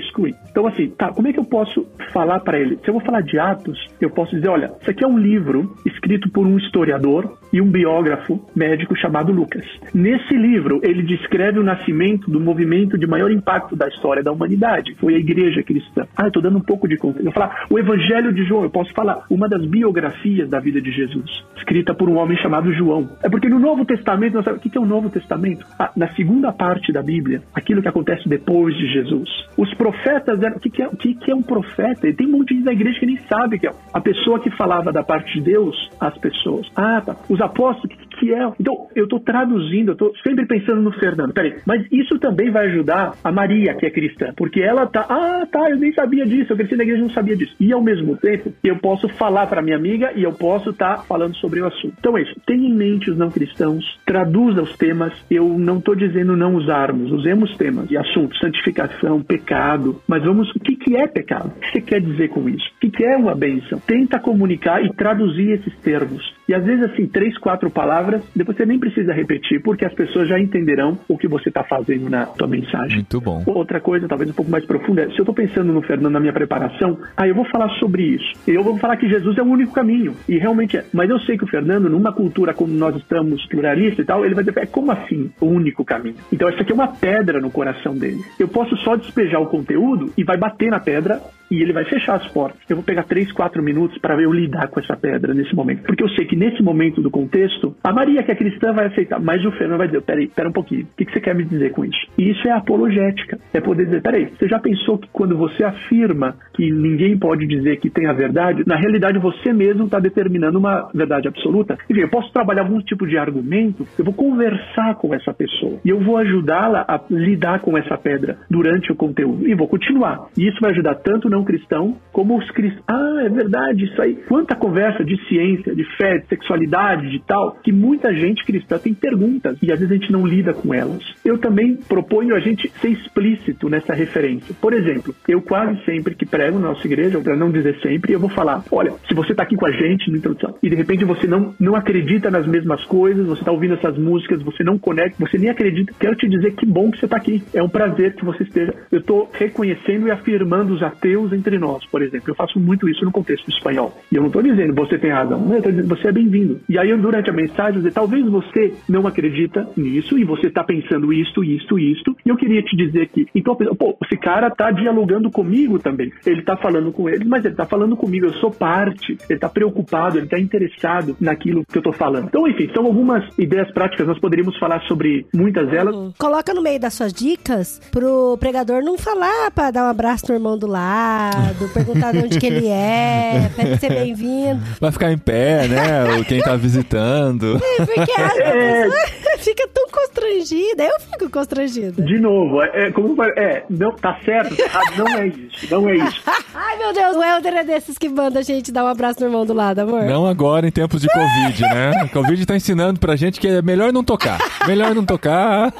[0.49, 2.77] Então, assim, tá, como é que eu posso falar para ele?
[2.77, 5.75] Se eu vou falar de Atos, eu posso dizer, olha, isso aqui é um livro
[5.85, 9.65] escrito por um historiador e um biógrafo médico chamado Lucas.
[9.93, 14.95] Nesse livro, ele descreve o nascimento do movimento de maior impacto da história da humanidade.
[14.95, 16.05] Foi a igreja cristã.
[16.15, 17.25] Ah, eu tô dando um pouco de contexto.
[17.25, 20.81] Eu vou falar o Evangelho de João, eu posso falar uma das biografias da vida
[20.81, 23.09] de Jesus, escrita por um homem chamado João.
[23.23, 25.65] É porque no Novo Testamento, nós sabemos, o que é o Novo Testamento?
[25.79, 29.29] Ah, na segunda parte da Bíblia, aquilo que acontece depois de Jesus.
[29.57, 30.57] Os profetas eram.
[30.57, 32.07] O que, que é, o que, que é um profeta?
[32.07, 34.49] E tem um monte de da igreja que nem sabe que é a pessoa que
[34.51, 36.67] falava da parte de Deus às pessoas.
[36.75, 37.15] Ah, tá.
[37.29, 38.51] Os Os apóstolos, o que, que é?
[38.59, 41.33] Então, eu estou traduzindo, eu estou sempre pensando no Fernando.
[41.33, 45.45] Peraí, mas isso também vai ajudar a Maria, que é cristã, porque ela tá, ah,
[45.45, 47.55] tá, eu nem sabia disso, eu cresci na igreja e não sabia disso.
[47.59, 51.03] E ao mesmo tempo, eu posso falar para minha amiga e eu posso estar tá
[51.03, 51.93] falando sobre o assunto.
[51.99, 52.33] Então é isso.
[52.45, 55.13] Tenha em mente os não cristãos, traduza os temas.
[55.29, 60.59] Eu não estou dizendo não usarmos, usemos temas e assuntos, santificação, pecado, mas vamos, o
[60.59, 61.51] que, que é pecado?
[61.55, 62.65] O que você quer dizer com isso?
[62.75, 63.79] O que, que é uma bênção?
[63.79, 66.35] Tenta comunicar e traduzir esses termos.
[66.47, 70.29] E às vezes, assim, três, quatro palavras, depois você nem precisa repetir, porque as pessoas
[70.29, 72.97] já entenderão o que você está fazendo na tua mensagem.
[72.97, 73.43] Muito bom.
[73.45, 76.19] Outra coisa, talvez um pouco mais profunda, é, se eu estou pensando no Fernando na
[76.19, 78.33] minha preparação, aí eu vou falar sobre isso.
[78.47, 80.15] Eu vou falar que Jesus é o único caminho.
[80.27, 80.85] E realmente é.
[80.93, 84.35] Mas eu sei que o Fernando, numa cultura como nós estamos pluralista e tal, ele
[84.35, 86.15] vai dizer, é como assim o único caminho?
[86.31, 88.21] Então, isso aqui é uma pedra no coração dele.
[88.39, 89.76] Eu posso só despejar o conteúdo
[90.17, 92.59] e vai bater na pedra e ele vai fechar as portas.
[92.69, 95.84] Eu vou pegar três, quatro minutos para eu lidar com essa pedra nesse momento.
[95.84, 99.19] Porque eu sei que nesse momento do contexto, a Maria, que é cristã, vai aceitar,
[99.19, 101.45] mas o Fernando vai dizer: peraí, pera um pouquinho, o que, que você quer me
[101.45, 101.97] dizer com isso?
[102.17, 103.39] E isso é apologética.
[103.53, 107.78] É poder dizer: peraí, você já pensou que quando você afirma que ninguém pode dizer
[107.78, 111.78] que tem a verdade, na realidade você mesmo está determinando uma verdade absoluta?
[111.89, 115.89] Enfim, eu posso trabalhar algum tipo de argumento, eu vou conversar com essa pessoa e
[115.89, 120.28] eu vou ajudá-la a lidar com essa pedra durante o conteúdo e vou continuar.
[120.38, 122.84] E isso vai ajudar tanto não cristão como os cristãos.
[122.88, 124.15] Ah, é verdade, isso aí.
[124.28, 128.93] Quanta conversa de ciência, de fé, de sexualidade, de tal, que muita gente cristã tem
[128.93, 131.03] perguntas e às vezes a gente não lida com elas.
[131.24, 134.55] Eu também proponho a gente ser explícito nessa referência.
[134.59, 138.20] Por exemplo, eu quase sempre que prego na nossa igreja, para não dizer sempre, eu
[138.20, 141.05] vou falar: olha, se você está aqui com a gente na introdução e de repente
[141.05, 145.18] você não, não acredita nas mesmas coisas, você está ouvindo essas músicas, você não conecta,
[145.20, 147.43] você nem acredita, quero te dizer que bom que você está aqui.
[147.53, 148.74] É um prazer que você esteja.
[148.91, 152.29] Eu estou reconhecendo e afirmando os ateus entre nós, por exemplo.
[152.29, 153.97] Eu faço muito isso no contexto espanhol.
[154.11, 156.59] E eu não estou dizendo você tem razão, não, eu estou dizendo você é bem-vindo.
[156.69, 160.63] E aí, durante a mensagem, eu dizer, talvez você não acredita nisso e você está
[160.63, 162.15] pensando isto, isto, isto.
[162.25, 166.11] E eu queria te dizer que, então, pô, esse cara está dialogando comigo também.
[166.25, 168.25] Ele está falando com ele, mas ele está falando comigo.
[168.25, 169.17] Eu sou parte.
[169.29, 172.25] Ele está preocupado, ele está interessado naquilo que eu estou falando.
[172.25, 174.07] Então, enfim, são algumas ideias práticas.
[174.07, 176.13] Nós poderíamos falar sobre muitas delas.
[176.17, 180.35] Coloca no meio das suas dicas pro pregador não falar para dar um abraço no
[180.35, 184.61] irmão do lado, perguntar de onde que ele é, para ser bem-vindo.
[184.79, 186.23] Vai ficar em pé, né?
[186.27, 187.59] Quem tá visitando.
[187.63, 188.89] É, porque a é...
[189.47, 190.83] fica tão constrangida.
[190.83, 192.01] Eu fico constrangida.
[192.03, 194.55] De novo, é, como é, não tá certo,
[194.97, 196.21] não é isso, não é isso.
[196.53, 199.27] Ai, meu Deus, o Helder é desses que manda a gente dar um abraço no
[199.27, 200.03] irmão do lado, amor.
[200.03, 202.03] Não agora, em tempos de Covid, né?
[202.03, 204.37] O Covid tá ensinando pra gente que é melhor não tocar.
[204.67, 205.73] Melhor não tocar.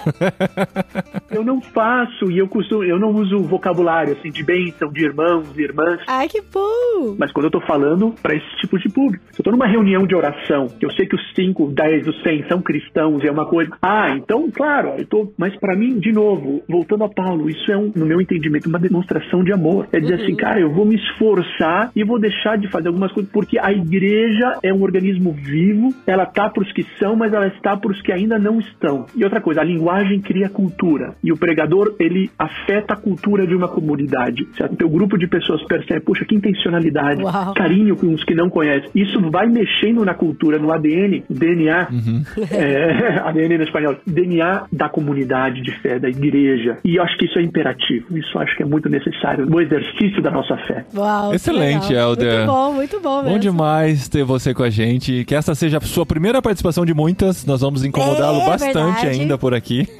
[1.30, 5.47] eu não faço e eu costumo, eu não uso vocabulário assim de bênção, de irmãos
[5.57, 5.99] e irmãs.
[6.07, 7.15] Ai, que bom!
[7.18, 10.05] Mas quando eu tô falando para esse tipo de público, se eu tô numa reunião
[10.05, 13.32] de oração, que eu sei que os 5, 10, os 100 são cristãos e é
[13.32, 13.57] uma coisa.
[13.82, 15.32] Ah, então, claro, eu tô.
[15.38, 18.80] Mas para mim, de novo, voltando a Paulo, isso é, um, no meu entendimento, uma
[18.80, 19.88] demonstração de amor.
[19.91, 20.30] É dizer assim, uhum.
[20.30, 23.72] assim, cara, eu vou me esforçar e vou deixar de fazer algumas coisas, porque a
[23.72, 28.12] igreja é um organismo vivo, ela tá pros que são, mas ela está pros que
[28.12, 29.05] ainda não estão.
[29.16, 31.16] E outra coisa, a linguagem cria cultura.
[31.24, 34.47] E o pregador, ele afeta a cultura de uma comunidade.
[34.55, 34.74] Certo?
[34.74, 37.53] O teu grupo de pessoas percebe, puxa, que intencionalidade, Uau.
[37.53, 38.89] carinho com os que não conhecem.
[38.95, 42.24] Isso vai mexendo na cultura, no ADN, DNA, uhum.
[42.51, 46.78] é, ADN no espanhol, DNA da comunidade de fé, da igreja.
[46.84, 48.18] E eu acho que isso é imperativo.
[48.18, 50.86] Isso acho que é muito necessário no exercício da nossa fé.
[50.95, 52.39] Uau, Excelente, Helder.
[52.39, 53.32] Muito bom, muito bom mesmo.
[53.34, 55.24] Bom demais ter você com a gente.
[55.26, 57.45] Que essa seja a sua primeira participação de muitas.
[57.45, 59.08] Nós vamos incomodá-lo é, bastante verdade.
[59.08, 59.88] ainda por aqui.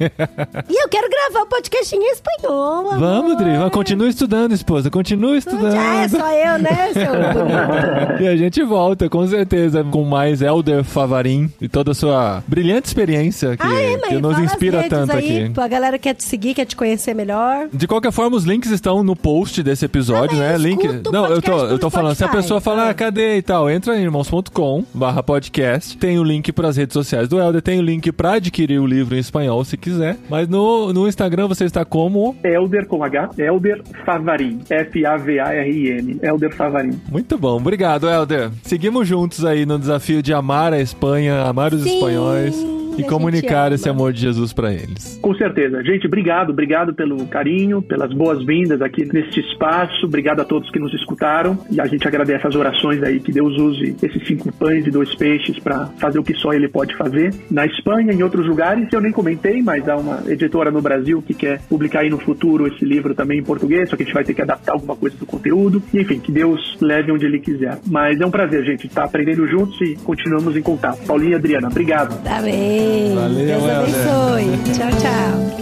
[0.68, 2.90] e eu quero gravar o um podcast em espanhol.
[2.90, 2.98] Amor.
[2.98, 3.50] Vamos, Dri.
[3.70, 4.90] Continue estudando, esposa.
[4.90, 5.72] Continue estudando.
[5.72, 10.82] Já é só eu, né, seu E a gente volta, com certeza, com mais Helder
[10.82, 15.46] Favarin e toda a sua brilhante experiência que, ah, é, que nos inspira tanto aí,
[15.46, 15.60] aqui.
[15.60, 17.68] A galera quer te seguir, quer te conhecer melhor.
[17.72, 20.58] De qualquer forma, os links estão no post desse episódio, ah, né?
[20.58, 20.86] Link.
[21.10, 23.98] Não, eu tô, eu tô falando, se a pessoa falar, ah, cadê e tal, entra
[23.98, 25.96] em irmãos.com barra podcast.
[25.98, 28.86] Tem o link para as redes sociais do Helder, tem o link para adquirir o
[28.86, 30.16] livro em espanhol, se quiser.
[30.28, 32.36] Mas no, no Instagram você está como?
[32.44, 34.60] Helder com H, Helder Favarin.
[34.68, 36.20] F-A-V-A-R-I-N.
[36.22, 37.00] Helder Favarin.
[37.10, 38.50] Muito bom, obrigado, Helder.
[38.62, 41.94] Seguimos juntos aí no desafio de amar a Espanha, amar os Sim.
[41.94, 42.87] espanhóis.
[42.98, 45.18] E comunicar esse amor de Jesus pra eles.
[45.22, 45.82] Com certeza.
[45.82, 50.06] Gente, obrigado, obrigado pelo carinho, pelas boas-vindas aqui neste espaço.
[50.06, 51.58] Obrigado a todos que nos escutaram.
[51.70, 55.14] E a gente agradece as orações aí que Deus use esses cinco pães e dois
[55.14, 57.32] peixes para fazer o que só Ele pode fazer.
[57.50, 61.34] Na Espanha, em outros lugares, eu nem comentei, mas há uma editora no Brasil que
[61.34, 64.24] quer publicar aí no futuro esse livro também em português, só que a gente vai
[64.24, 65.82] ter que adaptar alguma coisa do conteúdo.
[65.92, 67.78] E, enfim, que Deus leve onde Ele quiser.
[67.86, 71.04] Mas é um prazer, gente, estar aprendendo juntos e continuamos em contato.
[71.06, 72.22] Paulinha e Adriana, obrigado.
[72.22, 72.87] Tá bem.
[73.14, 73.78] Valeu, Deus Helder.
[73.78, 74.74] abençoe.
[74.74, 75.58] Tchau, tchau.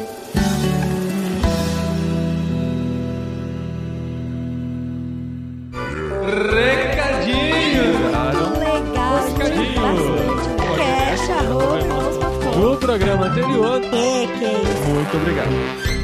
[11.57, 12.57] Fora.
[12.57, 13.81] No programa anterior.
[13.85, 14.89] É, que é isso.
[14.89, 15.96] Muito obrigado.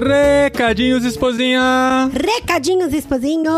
[0.00, 2.08] Recadinhos, esposinha!
[2.14, 3.50] Recadinhos, esposinho.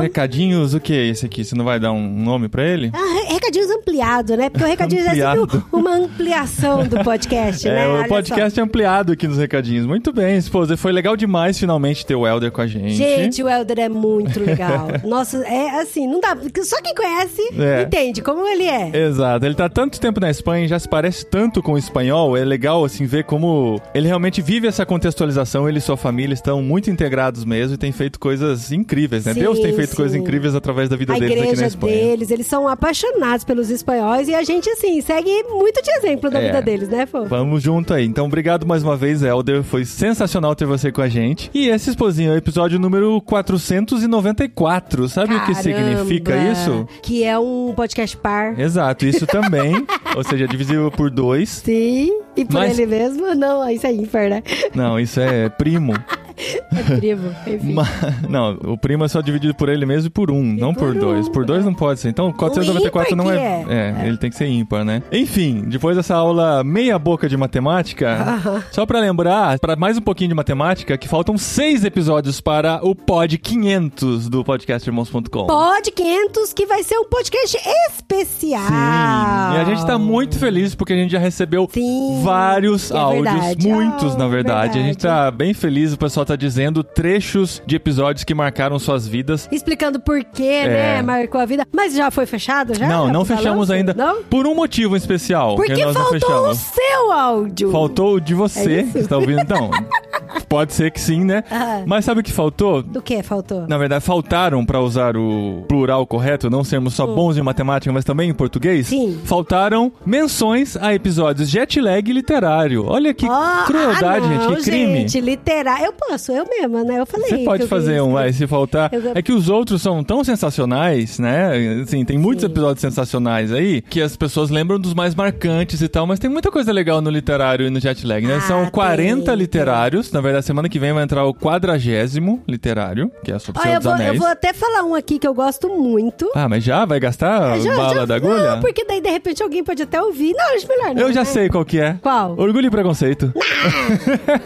[0.00, 1.44] Recadinhos, o que é esse aqui?
[1.44, 2.90] Você não vai dar um nome pra ele?
[2.92, 4.50] Ah, re- recadinhos ampliado, né?
[4.50, 5.40] Porque o recadinhos é Ampliado.
[5.48, 7.84] sempre uma ampliação do podcast, né?
[7.84, 9.86] É, Olha o podcast é ampliado aqui nos recadinhos.
[9.86, 10.76] Muito bem, esposa.
[10.76, 12.96] Foi legal demais finalmente ter o Helder com a gente.
[12.96, 13.04] só.
[13.04, 14.88] Gente, o Helder é muito legal.
[15.06, 16.36] Nossa, é assim, não dá.
[16.64, 17.82] Só quem conhece É.
[17.82, 18.90] entende como ele é.
[19.06, 22.44] Exato, ele tá tanto tempo na Espanha, já se parece tanto com o espanhol, é
[22.44, 26.90] legal assim ver como ele realmente vive essa contextualização, ele e sua família estão muito
[26.90, 29.34] integrados mesmo e tem feito coisas incríveis, né?
[29.34, 29.96] Sim, Deus tem feito sim.
[29.96, 31.94] coisas incríveis através da vida A deles aqui na Espanha.
[31.94, 36.40] deles, eles são apaixonados pelos espanhóis e a gente, assim, segue muito de exemplo da
[36.40, 36.46] É.
[36.46, 37.24] vida deles, né, Fô?
[37.24, 38.04] Vamos junto aí.
[38.06, 39.62] Então, obrigado mais uma vez, Helder.
[39.62, 41.50] Foi sensacional ter você com a gente.
[41.54, 45.08] E esse esposinho é o episódio número 494.
[45.08, 46.86] Sabe o que Caramba, significa isso?
[47.02, 48.58] Que é um podcast par.
[48.58, 49.86] Exato, isso também.
[50.16, 51.48] ou seja, divisível por dois.
[51.48, 53.34] Sim, e por Mas- ele mesmo?
[53.34, 54.42] Não, isso é ímpar, né?
[54.74, 55.94] Não, isso é primo.
[56.76, 57.72] É primo, enfim.
[57.72, 57.88] Ma-
[58.28, 60.94] não, o primo é só dividido por ele mesmo e por um, não por, por
[61.00, 61.26] dois.
[61.28, 62.10] um, Por dois não pode ser.
[62.10, 64.02] Então, 494 ímpar não que é, é.
[64.04, 64.06] é.
[64.08, 65.02] ele tem que ser ímpar, né?
[65.10, 68.18] Enfim, depois dessa aula meia boca de matemática,
[68.70, 72.94] só pra lembrar, pra mais um pouquinho de matemática, que faltam seis episódios para o
[72.94, 75.46] pod 500 do podcastirmãos.com.
[75.46, 77.56] Pod 500, que vai ser um podcast
[77.88, 78.60] especial.
[78.66, 82.96] Sim, e a gente tá muito feliz porque a gente já recebeu Sim, vários é
[82.98, 83.68] áudios, verdade.
[83.68, 84.78] muitos Oh, na verdade.
[84.78, 85.24] A gente verdade.
[85.24, 89.48] tá bem feliz, o pessoal tá dizendo trechos de episódios que marcaram suas vidas.
[89.52, 90.68] Explicando por quê, É.
[90.68, 91.02] né?
[91.02, 91.66] Marcou a vida.
[91.72, 92.74] Mas já foi fechado?
[92.74, 92.86] Já?
[92.88, 93.72] não, Já não fechamos balanço?
[93.72, 93.94] ainda.
[93.94, 94.22] Não?
[94.24, 95.56] Por um motivo especial.
[95.56, 96.20] Porque que nós não faltou o
[96.54, 96.58] fechamos.
[96.58, 97.70] seu áudio.
[97.70, 98.92] Faltou o de você, É isso?
[98.92, 99.40] que está ouvindo.
[99.40, 99.70] Então,
[100.44, 101.42] pode ser que sim, né?
[101.50, 101.82] Ah.
[101.86, 102.82] Mas sabe o que faltou?
[102.82, 103.66] Do que faltou?
[103.68, 108.04] Na verdade, faltaram, pra usar o plural correto, não sermos só bons em matemática, mas
[108.04, 108.86] também em português.
[108.92, 108.96] Hum.
[108.96, 109.20] Sim.
[109.24, 112.84] Faltaram menções a episódios jet lag literário.
[112.86, 114.98] Olha que Ah, crueldade, ah, não, gente, que crime.
[115.08, 115.82] Gente, literar.
[115.82, 116.98] Eu posso, eu mesma, né?
[117.00, 117.28] Eu falei.
[117.28, 118.92] Você pode fazer um, vai, se faltar.
[118.92, 121.80] Eu- É que os outros são tão sensacionais, né?
[121.82, 122.50] Assim, tem muitos Sim.
[122.50, 126.50] episódios sensacionais aí que as pessoas lembram dos mais marcantes e tal, mas tem muita
[126.50, 128.36] coisa legal no literário e no jet lag, né?
[128.36, 130.10] Ah, são 40 tem, literários.
[130.12, 133.74] Na verdade, semana que vem vai entrar o quadragésimo literário, que é sobre Olha, Senhor
[133.76, 134.18] eu dos vou, eu Anéis.
[134.18, 136.30] vou até falar um aqui que eu gosto muito.
[136.34, 136.84] Ah, mas já?
[136.84, 138.50] Vai gastar Já- bala já- da agulha?
[138.56, 140.32] Não, porque daí de repente alguém pode até ouvir.
[140.34, 141.02] Não, acho melhor não.
[141.02, 141.24] Eu já né?
[141.26, 141.94] sei qual que é.
[142.02, 142.32] Qual?
[142.38, 143.32] Orgulho e Preconceito.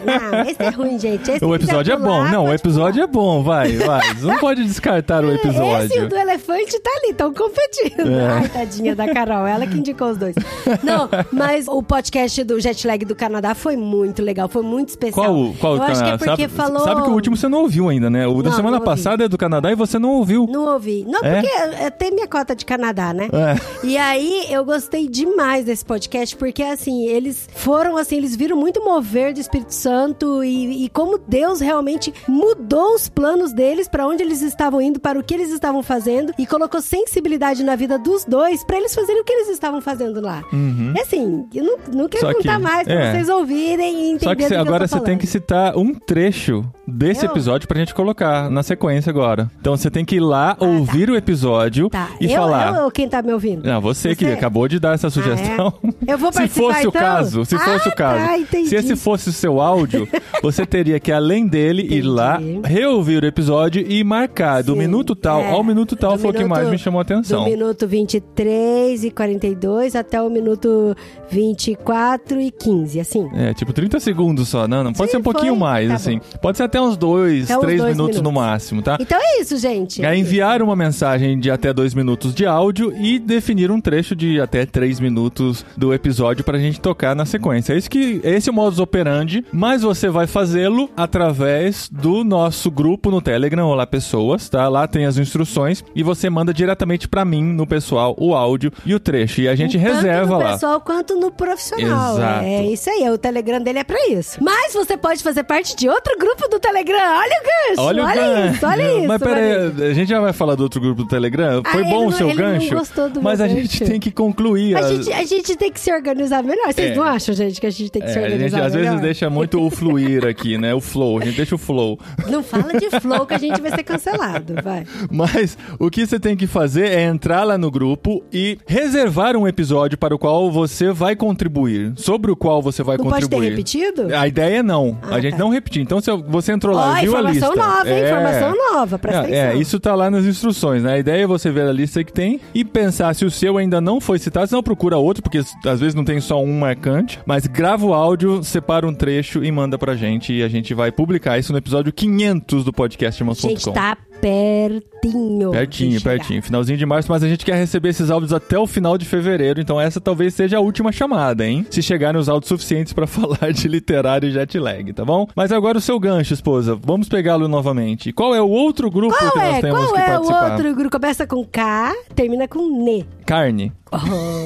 [0.05, 1.29] Não, esse é ruim, gente.
[1.31, 2.03] Esse o episódio é bom.
[2.03, 4.01] pular, Não, o episódio é bom, vai, vai.
[4.21, 5.35] Não pode descartar o pular.
[5.35, 6.05] Esse episódio.
[6.05, 8.11] o do elefante tá ali, estão competindo.
[8.11, 8.27] É.
[8.27, 10.35] Ai, tadinha da Carol, ela que indicou os dois.
[10.83, 15.25] Não, mas o podcast do Jet Lag do Canadá foi muito legal, foi muito especial.
[15.25, 16.79] Qual, qual Eu o acho que é porque sabe, falou...
[16.83, 18.27] sabe que o último você não ouviu ainda, né?
[18.27, 20.45] O da Não, semana não passada é do Canadá e você não ouviu.
[20.49, 21.05] Não ouvi.
[21.07, 21.41] Não, É?
[21.41, 23.27] porque eu tenho minha cota de Canadá, né?
[23.31, 23.85] É.
[23.87, 28.83] E aí, eu gostei demais desse podcast, porque, assim, eles foram, assim, eles viram muito
[28.83, 34.23] mover do Espírito Santo e, e como Deus realmente mudou os planos deles para onde
[34.23, 38.25] eles estavam indo, para o que eles estavam fazendo e colocou sensibilidade na vida dos
[38.25, 40.43] dois para eles fazerem o que eles estavam fazendo lá.
[40.51, 40.93] Uhum.
[40.95, 43.11] E assim, eu não, não quero Só que- contar mais pra é.
[43.11, 45.41] vocês ouvirem e entenderem Só que do cê- eu agora você tem que falando.
[45.51, 47.31] Citar um trecho desse Eu?
[47.31, 49.51] episódio pra gente colocar na sequência agora.
[49.59, 52.73] Então você tem que ir lá ouvir o episódio Tá, e eu, falar.
[52.77, 53.65] eu ou quem tá me ouvindo?
[53.67, 54.31] Não, você, que Você?
[54.31, 55.73] acabou de dar essa sugestão.
[55.83, 56.13] Ah, é?
[56.13, 57.01] Eu vou Se participar, fosse o então?
[57.01, 58.25] caso, se fosse Ah, o caso.
[58.25, 58.69] tá, entendi.
[58.69, 60.07] se esse fosse o seu áudio,
[60.41, 62.07] você teria que, além dele, ir Entendi.
[62.07, 65.51] lá, reouvir o episódio e marcar do Sim, minuto tal é.
[65.51, 67.43] ao minuto tal Do foi o que mais me chamou a atenção.
[67.43, 70.95] Do minuto 23 e 42 até o minuto
[71.29, 73.29] 24 e 15, assim.
[73.35, 75.57] É, tipo 30 segundos só, não, não pode Sim, ser um pouquinho foi.
[75.57, 76.21] mais, Tá assim.
[76.41, 78.47] Pode ser até uns dois, Até uns três dois minutos, no minutos.
[78.49, 78.97] máximo, tá?
[78.99, 80.03] Então é isso, gente.
[80.03, 84.39] É enviar uma mensagem de até dois minutos de áudio e definir um trecho de
[84.39, 87.73] até três minutos do episódio pra gente tocar na sequência.
[87.73, 92.69] É isso que esse é o modus operandi, mas você vai fazê-lo através do nosso
[92.71, 94.67] grupo no Telegram, Olá Pessoas, tá?
[94.67, 98.93] Lá tem as instruções e você manda diretamente pra mim no pessoal o áudio e
[98.93, 100.51] o trecho e a gente reserva Tanto no lá.
[100.53, 102.15] pessoal quanto no profissional.
[102.17, 102.43] Exato.
[102.45, 104.43] É isso aí, o Telegram dele é pra isso.
[104.43, 106.97] Mas você pode fazer parte de outro grupo do Telegram.
[107.17, 107.81] Olha o gancho!
[107.87, 108.55] Olha, o gancho.
[108.55, 109.07] isso, olha isso.
[109.07, 109.51] Mas peraí,
[109.89, 111.61] a gente já vai falar do outro grupo do Telegram.
[111.65, 113.91] Foi Ah, bom o não- seu ele não gancho, gostou do mas a gente gancho.
[113.91, 114.75] tem que concluir.
[114.75, 116.71] A as- gente, a gente tem que se organizar melhor.
[116.73, 116.95] Vocês É.
[116.95, 118.89] não acham, gente, que a gente tem que se É, a organizar gente às melhor?
[118.91, 120.73] vezes deixa muito o fluir aqui, né?
[120.73, 121.19] O flow.
[121.19, 121.99] A gente deixa o flow.
[122.29, 124.83] Não fala de flow que a gente vai ser cancelado, vai.
[125.09, 129.47] Mas o que você tem que fazer é entrar lá no grupo e reservar um
[129.47, 131.93] episódio para o qual você vai contribuir.
[131.95, 133.49] Sobre o qual você vai Não pode ter contribuir.
[133.51, 134.07] repetido?
[134.15, 134.97] A ideia é não.
[135.03, 135.37] Ah, a gente tá.
[135.37, 135.81] não repetir.
[135.81, 137.45] Então, se você entrou lá e viu a lista.
[137.45, 137.95] informação nova, hein?
[137.95, 138.05] É.
[138.05, 139.45] Informação nova, presta é, atenção.
[139.45, 140.93] É, isso tá lá nas instruções, né?
[140.93, 143.79] A ideia é você ver a lista que tem e pensar se o seu ainda
[143.79, 147.47] não foi citado, senão procura outro, porque às vezes não tem só um marcante, mas
[147.47, 151.37] grava o áudio, separa um trecho e manda pra gente e a gente vai publicar
[151.37, 153.49] isso no episódio 500 do podcast Irmãos.com.
[153.49, 155.51] Gente, tá pertinho.
[155.51, 156.41] Pertinho, pertinho.
[156.41, 159.59] Finalzinho de março, mas a gente quer receber esses áudios até o final de fevereiro,
[159.59, 161.65] então essa talvez seja a última chamada, hein?
[161.69, 165.27] Se chegarem os áudios suficientes pra falar de literário e jet lag, tá bom?
[165.35, 166.75] Mas agora o seu gancho, esposa.
[166.81, 168.11] Vamos pegá-lo novamente.
[168.13, 169.61] Qual é o outro grupo que Qual nós é?
[169.61, 170.51] temos Qual que é o participar?
[170.51, 170.91] outro grupo?
[170.91, 173.05] Começa com K, termina com N.
[173.25, 173.71] Carne.
[173.91, 173.97] Oh,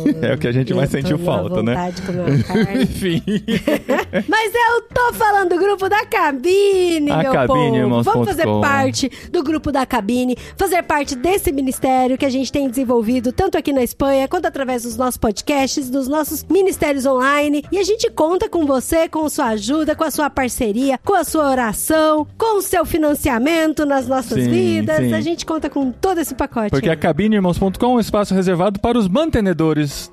[0.25, 1.91] É o que a gente mais sentiu falta, né?
[1.91, 2.83] de comer uma carne.
[2.83, 3.21] Enfim.
[4.27, 7.75] Mas eu tô falando do grupo da cabine, A meu cabine, povo.
[7.75, 8.61] irmãos Vamos fazer com.
[8.61, 13.57] parte do grupo da cabine, fazer parte desse ministério que a gente tem desenvolvido tanto
[13.57, 17.63] aqui na Espanha quanto através dos nossos podcasts, dos nossos ministérios online.
[17.71, 21.23] E a gente conta com você, com sua ajuda, com a sua parceria, com a
[21.23, 24.97] sua oração, com o seu financiamento nas nossas Sim, vidas.
[24.97, 25.13] sim.
[25.13, 26.69] A gente conta com todo esse pacote.
[26.71, 29.34] Porque a cabineirmãos.com é um espaço reservado para os mantenedores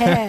[0.00, 0.28] É.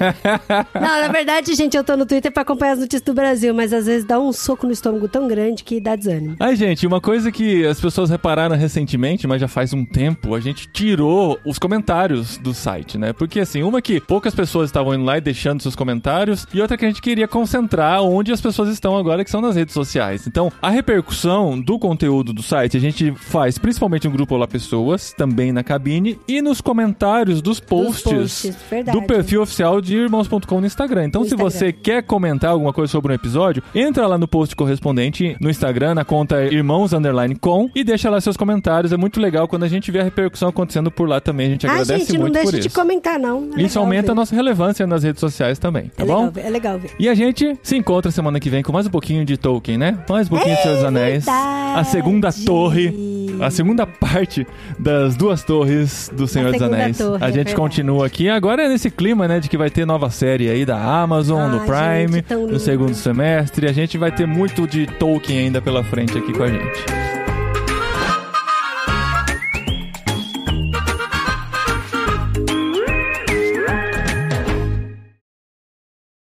[0.74, 3.72] Não, na verdade, gente, eu tô no Twitter pra acompanhar as notícias do Brasil, mas
[3.72, 6.36] às vezes dá um soco no estômago tão grande que dá desânimo.
[6.39, 10.39] Ai, gente, uma coisa que as pessoas repararam recentemente, mas já faz um tempo, a
[10.39, 13.14] gente tirou os comentários do site, né?
[13.14, 16.76] Porque, assim, uma que poucas pessoas estavam indo lá e deixando seus comentários, e outra
[16.76, 20.26] que a gente queria concentrar onde as pessoas estão agora, que são nas redes sociais.
[20.26, 25.14] Então, a repercussão do conteúdo do site a gente faz principalmente no grupo Olá Pessoas,
[25.14, 28.97] também na cabine, e nos comentários dos posts, posts, verdade.
[29.00, 31.06] do perfil oficial de irmãos.com no Instagram.
[31.06, 31.50] Então, No se Instagram.
[31.52, 35.95] você quer comentar alguma coisa sobre um episódio, entra lá no post correspondente no Instagram,
[35.95, 38.91] na conta irmãos underline com e deixa lá seus comentários.
[38.93, 41.47] É muito legal quando a gente vê a repercussão acontecendo por lá também.
[41.47, 42.76] A gente agradece gente, não muito deixa por de isso.
[42.80, 43.50] comentar, não.
[43.58, 44.12] É Isso aumenta ver.
[44.12, 46.16] a nossa relevância nas redes sociais também, tá é bom?
[46.26, 46.91] Legal ver, é legal ver.
[47.00, 49.97] E a gente se encontra semana que vem com mais um pouquinho de Tolkien, né?
[50.10, 51.26] Mais um pouquinho de Senhor dos Anéis.
[51.28, 52.45] A segunda verdade.
[52.45, 54.45] torre, a segunda parte
[54.78, 56.97] das duas torres do Senhor dos segunda Anéis.
[56.97, 57.56] torre, a é gente verdade.
[57.56, 58.28] continua aqui.
[58.30, 61.59] Agora é nesse clima, né, de que vai ter nova série aí da Amazon, do
[61.59, 63.67] Ai, Prime, gente, no segundo semestre.
[63.67, 67.18] A gente vai ter muito de Tolkien ainda pela frente aqui com a gente.